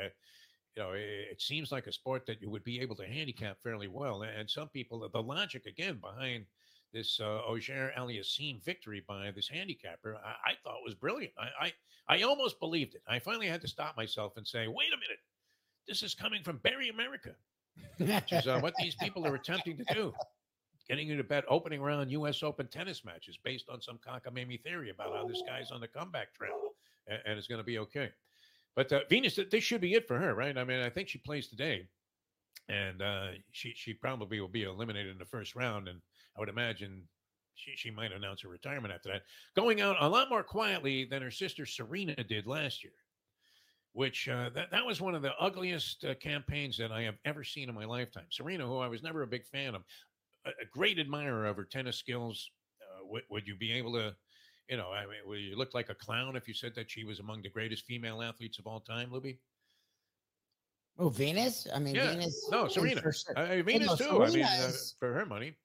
You 0.75 0.83
know, 0.83 0.91
it, 0.91 1.27
it, 1.31 1.41
seems 1.41 1.71
like 1.71 1.87
a 1.87 1.91
sport 1.91 2.25
that 2.25 2.41
you 2.41 2.49
would 2.49 2.63
be 2.63 2.79
able 2.81 2.95
to 2.97 3.05
handicap 3.05 3.57
fairly 3.61 3.87
well. 3.87 4.23
And 4.23 4.49
some 4.49 4.69
people, 4.69 5.07
the 5.11 5.21
logic 5.21 5.65
again 5.65 5.99
behind 6.01 6.45
this 6.93 7.19
uh, 7.19 7.39
Auger 7.47 7.91
Aliassime 7.97 8.63
victory 8.63 9.03
by 9.07 9.31
this 9.31 9.47
handicapper, 9.47 10.17
I, 10.23 10.51
I 10.51 10.53
thought 10.63 10.83
was 10.85 10.95
brilliant. 10.95 11.33
I, 11.37 11.73
I, 12.07 12.15
I 12.15 12.21
almost 12.23 12.59
believed 12.59 12.95
it. 12.95 13.01
I 13.07 13.19
finally 13.19 13.47
had 13.47 13.61
to 13.61 13.67
stop 13.67 13.97
myself 13.97 14.33
and 14.37 14.47
say, 14.47 14.67
wait 14.67 14.93
a 14.93 14.97
minute, 14.97 15.19
this 15.87 16.03
is 16.03 16.13
coming 16.13 16.43
from 16.43 16.57
Barry 16.57 16.89
America 16.89 17.35
which 17.97 18.31
is 18.31 18.47
uh, 18.47 18.59
what 18.59 18.73
these 18.79 18.95
people 18.95 19.25
are 19.25 19.35
attempting 19.35 19.77
to 19.77 19.85
do. 19.93 20.13
Getting 20.87 21.07
you 21.07 21.15
to 21.15 21.23
bet 21.23 21.45
opening 21.47 21.81
round 21.81 22.11
U.S. 22.11 22.43
Open 22.43 22.67
tennis 22.67 23.05
matches 23.05 23.37
based 23.43 23.69
on 23.69 23.81
some 23.81 23.99
cockamamie 24.05 24.61
theory 24.61 24.89
about 24.89 25.15
how 25.15 25.25
this 25.25 25.41
guy's 25.47 25.71
on 25.71 25.79
the 25.79 25.87
comeback 25.87 26.33
trail 26.33 26.59
and, 27.07 27.19
and 27.25 27.37
it's 27.37 27.47
going 27.47 27.59
to 27.59 27.63
be 27.63 27.79
okay. 27.79 28.11
But 28.75 28.91
uh, 28.91 29.01
Venus, 29.09 29.39
this 29.49 29.63
should 29.63 29.81
be 29.81 29.93
it 29.93 30.07
for 30.07 30.19
her, 30.19 30.33
right? 30.33 30.57
I 30.57 30.63
mean, 30.63 30.81
I 30.81 30.89
think 30.89 31.07
she 31.07 31.19
plays 31.19 31.47
today, 31.47 31.87
and 32.67 33.01
uh, 33.01 33.27
she 33.51 33.73
she 33.75 33.93
probably 33.93 34.41
will 34.41 34.47
be 34.47 34.63
eliminated 34.63 35.11
in 35.11 35.19
the 35.19 35.25
first 35.25 35.55
round, 35.55 35.87
and 35.87 36.01
I 36.35 36.39
would 36.39 36.49
imagine 36.49 37.03
she 37.55 37.73
she 37.75 37.91
might 37.91 38.11
announce 38.11 38.41
her 38.41 38.49
retirement 38.49 38.93
after 38.93 39.09
that, 39.09 39.21
going 39.55 39.79
out 39.79 39.95
a 39.99 40.09
lot 40.09 40.29
more 40.29 40.43
quietly 40.43 41.05
than 41.05 41.21
her 41.21 41.31
sister 41.31 41.65
Serena 41.67 42.15
did 42.23 42.47
last 42.47 42.83
year 42.83 42.93
which 43.93 44.27
uh, 44.27 44.49
that, 44.55 44.71
that 44.71 44.85
was 44.85 44.99
one 44.99 45.15
of 45.15 45.21
the 45.21 45.33
ugliest 45.39 46.03
uh, 46.03 46.15
campaigns 46.15 46.77
that 46.77 46.91
I 46.91 47.03
have 47.03 47.15
ever 47.25 47.43
seen 47.43 47.69
in 47.69 47.75
my 47.75 47.85
lifetime. 47.85 48.25
Serena, 48.29 48.65
who 48.65 48.79
I 48.79 48.87
was 48.87 49.03
never 49.03 49.21
a 49.21 49.27
big 49.27 49.45
fan 49.45 49.75
of, 49.75 49.83
a, 50.45 50.49
a 50.49 50.65
great 50.71 50.99
admirer 50.99 51.45
of 51.45 51.55
her 51.57 51.63
tennis 51.63 51.97
skills. 51.97 52.49
Uh, 52.81 53.05
would, 53.07 53.23
would 53.29 53.47
you 53.47 53.55
be 53.55 53.71
able 53.71 53.93
to, 53.93 54.15
you 54.69 54.77
know, 54.77 54.91
I 54.91 55.01
mean, 55.01 55.19
would 55.27 55.39
you 55.39 55.55
look 55.55 55.73
like 55.73 55.89
a 55.89 55.95
clown 55.95 56.35
if 56.35 56.47
you 56.47 56.53
said 56.53 56.73
that 56.75 56.89
she 56.89 57.03
was 57.03 57.19
among 57.19 57.43
the 57.43 57.49
greatest 57.49 57.85
female 57.85 58.21
athletes 58.21 58.59
of 58.59 58.67
all 58.67 58.79
time, 58.79 59.09
Luby? 59.11 59.37
Oh, 60.99 61.09
Venus? 61.09 61.67
I 61.73 61.79
mean, 61.79 61.95
yeah. 61.95 62.11
Venus. 62.11 62.47
No, 62.51 62.67
Serena. 62.67 63.01
Sure. 63.01 63.63
Venus, 63.63 63.97
too. 63.97 64.03
Serena 64.03 64.25
I 64.25 64.29
mean, 64.31 64.43
uh, 64.43 64.71
for 64.99 65.13
her 65.13 65.25
money. 65.25 65.55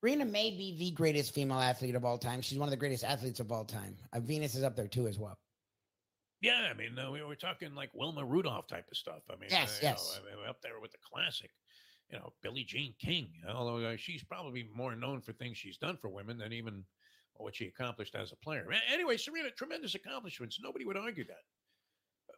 Serena 0.00 0.24
may 0.24 0.50
be 0.50 0.76
the 0.78 0.90
greatest 0.92 1.34
female 1.34 1.60
athlete 1.60 1.94
of 1.94 2.04
all 2.04 2.16
time. 2.16 2.40
She's 2.40 2.58
one 2.58 2.66
of 2.66 2.70
the 2.70 2.78
greatest 2.78 3.04
athletes 3.04 3.40
of 3.40 3.52
all 3.52 3.64
time. 3.64 3.96
Uh, 4.12 4.20
Venus 4.20 4.54
is 4.54 4.62
up 4.62 4.76
there 4.76 4.88
too, 4.88 5.06
as 5.06 5.18
well. 5.18 5.38
Yeah, 6.40 6.68
I 6.70 6.74
mean, 6.74 6.98
uh, 6.98 7.10
we 7.10 7.22
were 7.22 7.34
talking 7.34 7.74
like 7.74 7.90
Wilma 7.94 8.24
Rudolph 8.24 8.66
type 8.66 8.86
of 8.90 8.96
stuff. 8.96 9.22
I 9.30 9.34
mean, 9.34 9.50
yes, 9.50 9.78
uh, 9.78 9.86
yes, 9.86 10.18
know, 10.24 10.32
I 10.32 10.36
mean, 10.36 10.48
up 10.48 10.62
there 10.62 10.80
with 10.80 10.92
the 10.92 10.98
classic, 11.12 11.50
you 12.10 12.18
know, 12.18 12.32
Billie 12.42 12.64
Jean 12.64 12.94
King. 12.98 13.30
Although 13.48 13.84
uh, 13.84 13.96
she's 13.96 14.24
probably 14.24 14.68
more 14.74 14.96
known 14.96 15.20
for 15.20 15.32
things 15.32 15.58
she's 15.58 15.76
done 15.76 15.98
for 16.00 16.08
women 16.08 16.38
than 16.38 16.52
even 16.52 16.84
what 17.36 17.56
she 17.56 17.66
accomplished 17.66 18.14
as 18.14 18.32
a 18.32 18.36
player. 18.36 18.66
Anyway, 18.90 19.16
Serena, 19.16 19.50
tremendous 19.50 19.94
accomplishments. 19.94 20.58
Nobody 20.62 20.84
would 20.84 20.96
argue 20.96 21.24
that. 21.24 21.44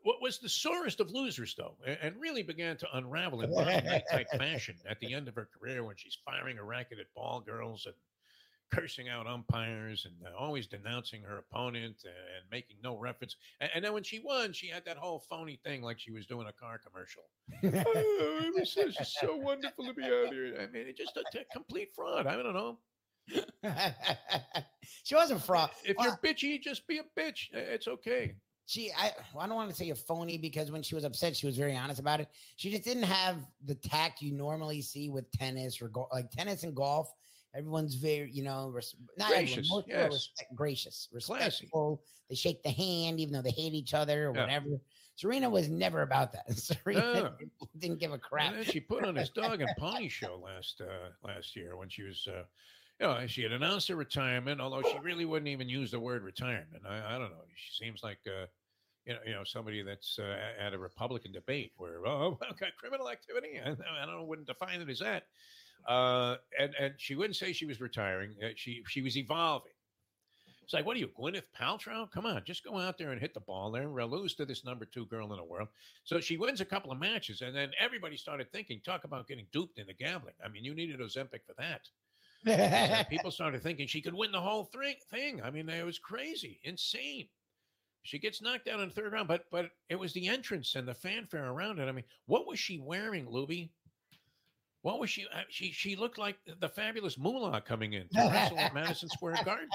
What 0.05 0.21
was 0.21 0.39
the 0.39 0.49
sorest 0.49 0.99
of 0.99 1.11
losers, 1.11 1.55
though, 1.57 1.77
and 1.87 2.17
really 2.21 2.43
began 2.43 2.77
to 2.79 2.89
unravel 2.95 3.43
in 3.43 3.51
type 4.11 4.27
fashion 4.37 4.77
at 4.89 4.99
the 4.99 5.15
end 5.15 5.29
of 5.29 5.37
her 5.37 5.49
career 5.57 5.85
when 5.85 5.95
she's 5.97 6.19
firing 6.25 6.59
a 6.59 6.65
racket 6.65 6.99
at 6.99 7.07
ball 7.15 7.41
girls 7.41 7.87
and 7.87 7.95
cursing 8.73 9.09
out 9.09 9.27
umpires 9.27 10.07
and 10.07 10.15
uh, 10.27 10.37
always 10.39 10.67
denouncing 10.67 11.23
her 11.23 11.39
opponent 11.39 11.97
and 12.05 12.45
making 12.51 12.77
no 12.83 12.97
reference. 12.97 13.37
And, 13.61 13.71
and, 13.75 13.85
then 13.85 13.93
when 13.93 14.03
she 14.03 14.21
won, 14.21 14.53
she 14.53 14.69
had 14.69 14.85
that 14.87 14.97
whole 14.97 15.23
phony 15.29 15.61
thing 15.65 15.83
like 15.83 15.99
she 16.01 16.11
was 16.11 16.27
doing 16.27 16.47
a 16.49 16.53
car 16.53 16.81
commercial. 16.85 17.23
oh, 17.65 18.41
it 18.43 18.55
was 18.59 18.75
just 18.75 19.21
so 19.21 19.37
wonderful 19.37 19.85
to 19.85 19.95
be 19.95 20.05
out 20.05 20.33
here. 20.33 20.55
I 20.61 20.67
mean, 20.73 20.87
it 20.89 20.97
just 20.97 21.17
a, 21.17 21.39
a 21.39 21.45
complete 21.53 21.91
fraud. 21.95 22.27
I 22.27 22.37
don't 22.37 22.55
know. 22.55 22.79
she 25.05 25.15
wasn't 25.15 25.43
fraud. 25.43 25.71
If 25.85 25.97
well, 25.97 26.07
you're 26.07 26.35
bitchy, 26.35 26.61
just 26.61 26.87
be 26.87 26.99
a 26.99 27.21
bitch. 27.21 27.49
It's 27.53 27.89
okay. 27.89 28.35
She, 28.67 28.91
I, 28.97 29.13
I 29.39 29.47
don't 29.47 29.57
want 29.57 29.71
to 29.71 29.77
say 29.77 29.91
a 29.91 29.95
phony 29.95 30.39
because 30.39 30.71
when 30.71 30.83
she 30.83 30.95
was 30.95 31.05
upset, 31.05 31.37
she 31.37 31.47
was 31.47 31.57
very 31.57 31.77
honest 31.77 32.01
about 32.01 32.21
it. 32.21 32.29
She 32.57 32.71
just 32.71 32.85
didn't 32.85 33.03
have 33.03 33.37
the 33.65 33.75
tact 33.75 34.23
you 34.23 34.33
normally 34.33 34.81
see 34.81 35.11
with 35.11 35.31
tennis 35.33 35.83
or 35.83 35.89
go, 35.89 36.09
like 36.13 36.31
tennis 36.31 36.63
and 36.63 36.75
golf 36.75 37.13
Everyone's 37.55 37.95
very, 37.95 38.31
you 38.31 38.43
know, 38.43 38.69
res- 38.69 38.95
not 39.19 39.29
gracious, 39.29 39.69
everyone, 39.69 39.85
yes. 39.87 40.13
respect, 40.13 40.55
gracious, 40.55 41.09
respectful. 41.13 41.97
Classy. 41.97 42.09
They 42.31 42.35
shake 42.35 42.63
the 42.63 42.71
hand, 42.71 43.21
even 43.21 43.35
though 43.35 43.43
they 43.43 43.51
hate 43.51 43.75
each 43.75 43.93
other 43.93 44.29
or 44.29 44.35
yeah. 44.35 44.41
whatever. 44.41 44.67
Serena 45.17 45.51
was 45.51 45.69
never 45.69 46.03
about 46.03 46.33
that. 46.33 46.51
Serena 46.57 47.35
didn't 47.79 47.99
give 47.99 48.13
a 48.13 48.19
crap. 48.19 48.55
she 48.65 48.81
put 48.81 49.05
on 49.05 49.15
this 49.15 49.29
dog 49.29 49.61
and 49.61 49.71
pony 49.79 50.09
show 50.09 50.41
last 50.43 50.81
uh, 50.81 51.11
last 51.23 51.55
year 51.55 51.77
when 51.77 51.89
she 51.89 52.03
was, 52.03 52.27
uh, 52.29 52.43
you 52.99 53.07
know, 53.07 53.27
she 53.27 53.43
had 53.43 53.53
announced 53.53 53.89
her 53.89 53.97
retirement, 53.97 54.61
although 54.61 54.83
she 54.83 54.99
really 55.01 55.27
wouldn't 55.27 55.49
even 55.49 55.69
use 55.69 55.91
the 55.91 56.01
word 56.01 56.23
retirement. 56.23 56.83
I, 56.89 57.17
I 57.17 57.19
don't 57.19 57.31
know. 57.31 57.45
She 57.55 57.85
seems 57.85 58.03
like. 58.03 58.19
Uh, 58.27 58.47
you 59.05 59.15
know, 59.15 59.19
you 59.27 59.33
know, 59.33 59.43
somebody 59.45 59.83
that's 59.83 60.19
uh, 60.21 60.37
at 60.65 60.75
a 60.75 60.79
Republican 60.79 61.33
debate 61.33 61.73
where, 61.77 62.07
oh, 62.07 62.39
okay, 62.53 62.69
criminal 62.79 63.11
activity. 63.11 63.61
I, 63.61 63.71
I 63.71 64.07
don't 64.07 64.15
know, 64.15 64.25
wouldn't 64.25 64.47
define 64.47 64.81
it 64.81 64.89
as 64.89 65.01
that. 65.01 65.25
Uh, 65.87 66.37
and 66.59 66.75
and 66.79 66.95
she 66.99 67.15
wouldn't 67.15 67.37
say 67.37 67.53
she 67.53 67.67
was 67.67 67.81
retiring. 67.81 68.35
Uh, 68.43 68.49
she 68.55 68.83
she 68.89 69.03
was 69.03 69.17
evolving. 69.17 69.73
It's 70.63 70.73
like, 70.73 70.87
what 70.87 70.97
are 70.97 71.01
you, 71.01 71.09
Gwyneth 71.09 71.43
Paltrow? 71.61 72.11
Come 72.11 72.25
on, 72.25 72.43
just 72.45 72.65
go 72.65 72.79
out 72.79 72.97
there 72.97 73.11
and 73.11 73.21
hit 73.21 73.35
the 73.35 73.41
ball 73.41 73.71
there. 73.71 73.91
We'll 73.91 74.09
lose 74.09 74.35
to 74.37 74.47
this 74.47 74.65
number 74.65 74.85
two 74.85 75.07
girl 75.07 75.31
in 75.33 75.37
the 75.37 75.45
world. 75.45 75.69
So 76.05 76.21
she 76.21 76.37
wins 76.37 76.61
a 76.61 76.65
couple 76.65 76.93
of 76.93 76.99
matches, 76.99 77.43
and 77.43 77.55
then 77.55 77.73
everybody 77.79 78.17
started 78.17 78.51
thinking, 78.53 78.81
talk 78.81 79.05
about 79.05 79.27
getting 79.27 79.47
duped 79.53 79.79
into 79.79 79.93
gambling. 79.93 80.35
I 80.45 80.49
mean, 80.49 80.65
you 80.65 80.75
needed 80.75 81.01
Ozempic 81.01 81.41
for 81.45 81.55
that. 81.59 81.89
people 83.11 83.31
started 83.31 83.63
thinking 83.63 83.87
she 83.87 84.01
could 84.01 84.15
win 84.15 84.33
the 84.33 84.41
whole 84.41 84.71
thing. 85.11 85.43
I 85.43 85.51
mean, 85.51 85.69
it 85.69 85.85
was 85.85 85.99
crazy, 85.99 86.61
insane. 86.65 87.29
She 88.05 88.19
gets 88.19 88.43
knocked 88.43 88.67
out 88.67 88.81
in 88.81 88.89
the 88.89 88.95
third 88.95 89.13
round, 89.13 89.29
but 89.29 89.45
but 89.51 89.71
it 89.89 89.97
was 89.97 90.13
the 90.13 90.27
entrance 90.27 90.75
and 90.75 90.89
the 90.89 90.95
fanfare 90.95 91.47
around 91.47 91.79
it. 91.79 91.89
I 91.89 91.93
mean, 91.93 92.05
what 92.27 92.49
was 92.49 92.59
she 92.59 92.79
wearing, 92.79 93.27
Luby? 93.27 93.71
What 94.83 94.99
was 94.99 95.11
she? 95.11 95.27
Uh, 95.33 95.43
she 95.49 95.71
she 95.71 95.97
looked 95.97 96.19
like 96.19 96.37
the 96.61 96.69
fabulous 96.69 97.17
Moolah 97.17 97.61
coming 97.61 97.93
in 97.93 98.09
to 98.13 98.31
wrestle 98.33 98.59
at 98.59 98.75
Madison 98.75 99.09
Square 99.09 99.39
Garden. 99.45 99.69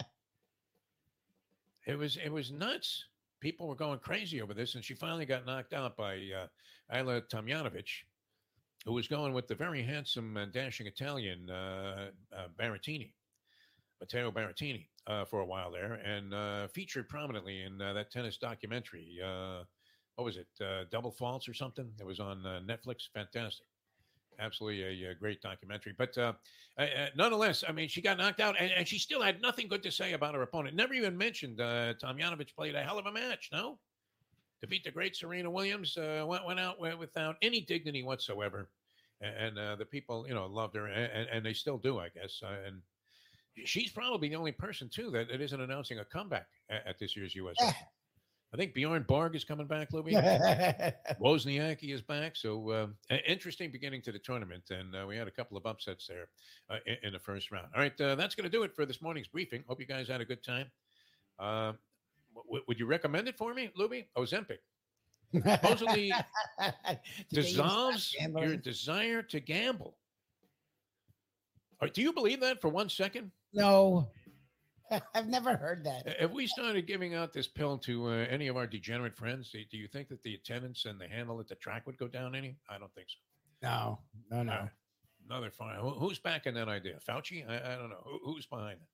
It 1.85 1.97
was 1.97 2.17
it 2.17 2.29
was 2.29 2.51
nuts. 2.51 3.05
People 3.39 3.67
were 3.67 3.75
going 3.75 3.99
crazy 3.99 4.41
over 4.41 4.53
this, 4.53 4.75
and 4.75 4.83
she 4.83 4.93
finally 4.93 5.25
got 5.25 5.45
knocked 5.45 5.73
out 5.73 5.95
by 5.95 6.15
uh, 6.15 6.47
Ajla 6.93 7.21
Tomljanovic, 7.29 7.87
who 8.83 8.93
was 8.93 9.07
going 9.07 9.33
with 9.33 9.47
the 9.47 9.55
very 9.55 9.81
handsome 9.81 10.35
and 10.35 10.51
dashing 10.51 10.87
Italian 10.87 11.49
uh, 11.49 12.09
uh, 12.35 12.47
Berrettini, 12.59 13.13
Matteo 14.01 14.31
Berrettini, 14.31 14.87
uh, 15.05 15.23
for 15.23 15.39
a 15.39 15.45
while 15.45 15.71
there, 15.71 15.93
and 15.93 16.33
uh, 16.33 16.67
featured 16.67 17.07
prominently 17.07 17.61
in 17.61 17.81
uh, 17.81 17.93
that 17.93 18.11
tennis 18.11 18.37
documentary. 18.37 19.19
Uh, 19.23 19.63
what 20.15 20.25
was 20.25 20.35
it? 20.35 20.47
Uh, 20.59 20.83
Double 20.91 21.11
Faults 21.11 21.47
or 21.47 21.53
something? 21.53 21.89
It 21.99 22.05
was 22.05 22.19
on 22.19 22.45
uh, 22.45 22.59
Netflix. 22.67 23.07
Fantastic 23.13 23.67
absolutely 24.39 25.05
a, 25.05 25.11
a, 25.11 25.15
great 25.15 25.41
documentary. 25.41 25.93
But 25.97 26.17
uh, 26.17 26.33
uh, 26.77 26.85
nonetheless, 27.15 27.63
I 27.67 27.71
mean, 27.71 27.87
she 27.87 28.01
got 28.01 28.17
knocked 28.17 28.39
out, 28.39 28.55
and, 28.59 28.71
and, 28.71 28.87
she 28.87 28.99
still 28.99 29.21
had 29.21 29.41
nothing 29.41 29.67
good 29.67 29.83
to 29.83 29.91
say 29.91 30.13
about 30.13 30.35
her 30.35 30.41
opponent. 30.41 30.75
Never 30.75 30.93
even 30.93 31.17
mentioned 31.17 31.59
uh, 31.59 31.93
Tomljanovic 32.01 32.55
played 32.55 32.75
a 32.75 32.83
hell 32.83 32.99
of 32.99 33.05
a 33.05 33.11
match. 33.11 33.49
No, 33.51 33.77
to 34.61 34.67
beat 34.67 34.83
the 34.83 34.91
great 34.91 35.15
Serena 35.15 35.49
Williams, 35.49 35.97
uh, 35.97 36.23
went 36.27 36.45
went 36.45 36.59
out 36.59 36.79
without 36.79 37.35
any 37.41 37.61
dignity 37.61 38.03
whatsoever, 38.03 38.69
and, 39.21 39.35
and 39.35 39.59
uh, 39.59 39.75
the 39.75 39.85
people, 39.85 40.27
you 40.27 40.33
know, 40.33 40.45
loved 40.45 40.75
her, 40.75 40.87
and, 40.87 41.27
and 41.29 41.45
they 41.45 41.53
still 41.53 41.77
do, 41.77 41.99
I 41.99 42.09
guess. 42.09 42.41
Uh, 42.43 42.67
and 42.67 42.81
she's 43.65 43.91
probably 43.91 44.29
the 44.29 44.35
only 44.35 44.51
person 44.51 44.89
too 44.89 45.09
that, 45.11 45.29
that 45.29 45.41
isn't 45.41 45.61
announcing 45.61 45.99
a 45.99 46.05
comeback 46.05 46.47
at, 46.69 46.85
at 46.87 46.99
this 46.99 47.15
year's 47.15 47.35
U.S. 47.35 47.55
I 48.53 48.57
think 48.57 48.73
Bjorn 48.73 49.03
Borg 49.03 49.35
is 49.35 49.43
coming 49.43 49.67
back, 49.67 49.91
Louis. 49.91 50.13
Wozniacki 51.21 51.93
is 51.93 52.01
back. 52.01 52.35
So 52.35 52.69
uh, 52.69 53.15
interesting 53.27 53.71
beginning 53.71 54.01
to 54.03 54.11
the 54.11 54.19
tournament. 54.19 54.63
And 54.69 54.95
uh, 54.95 55.05
we 55.05 55.17
had 55.17 55.27
a 55.27 55.31
couple 55.31 55.57
of 55.57 55.65
upsets 55.65 56.07
there 56.07 56.29
uh, 56.69 56.77
in, 56.85 56.95
in, 57.03 57.13
the 57.13 57.19
first 57.19 57.51
round. 57.51 57.67
All 57.75 57.81
right, 57.81 57.99
uh, 57.99 58.15
that's 58.15 58.35
going 58.35 58.45
to 58.45 58.49
do 58.49 58.63
it 58.63 58.73
for 58.73 58.85
this 58.85 59.01
morning's 59.01 59.27
briefing. 59.27 59.63
Hope 59.67 59.81
you 59.81 59.85
guys 59.85 60.07
had 60.07 60.21
a 60.21 60.25
good 60.25 60.43
time. 60.43 60.67
Uh, 61.37 61.73
w- 62.45 62.63
would 62.67 62.79
you 62.79 62.85
recommend 62.85 63.27
it 63.27 63.37
for 63.37 63.53
me, 63.53 63.69
Louis? 63.75 64.07
Ozempic. 64.17 64.59
Supposedly 65.33 66.13
dissolves 67.33 68.15
your 68.17 68.55
desire 68.55 69.21
to 69.23 69.41
gamble. 69.41 69.97
do 71.93 72.01
you 72.01 72.13
believe 72.13 72.39
that 72.39 72.61
for 72.61 72.69
one 72.69 72.87
second? 72.87 73.31
No. 73.53 74.07
I've 75.15 75.27
never 75.27 75.55
heard 75.55 75.83
that. 75.85 76.03
If 76.19 76.31
we 76.31 76.47
started 76.47 76.87
giving 76.87 77.15
out 77.15 77.33
this 77.33 77.47
pill 77.47 77.77
to 77.79 78.07
uh, 78.07 78.11
any 78.29 78.47
of 78.47 78.57
our 78.57 78.67
degenerate 78.67 79.15
friends, 79.15 79.51
do, 79.51 79.77
you 79.77 79.87
think 79.87 80.07
that 80.09 80.23
the 80.23 80.35
attendance 80.35 80.85
and 80.85 80.99
the 80.99 81.07
handle 81.07 81.39
at 81.39 81.47
the 81.47 81.55
track 81.55 81.85
would 81.85 81.97
go 81.97 82.07
down 82.07 82.35
any? 82.35 82.57
I 82.69 82.77
don't 82.77 82.93
think 82.93 83.07
so. 83.09 83.17
No, 83.61 83.99
no, 84.31 84.43
no. 84.43 84.51
Uh, 84.53 84.67
another 85.29 85.51
fine. 85.51 85.77
Who's 85.79 86.19
backing 86.19 86.53
that 86.53 86.69
idea? 86.69 86.95
Fauci? 87.07 87.47
I, 87.49 87.73
I 87.73 87.75
don't 87.75 87.89
know. 87.89 88.03
Who, 88.03 88.33
who's 88.33 88.45
behind 88.45 88.79
it? 88.81 88.87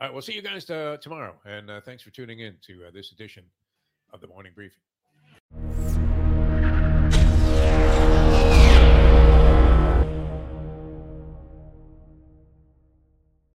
All 0.00 0.06
right, 0.06 0.12
we'll 0.12 0.22
see 0.22 0.34
you 0.34 0.42
guys 0.42 0.68
uh, 0.70 0.96
tomorrow. 1.00 1.34
And 1.44 1.70
uh, 1.70 1.80
thanks 1.80 2.02
for 2.02 2.10
tuning 2.10 2.40
in 2.40 2.56
to 2.66 2.86
uh, 2.86 2.90
this 2.92 3.12
edition 3.12 3.44
of 4.12 4.20
the 4.20 4.26
morning 4.26 4.52
briefing. 4.54 4.82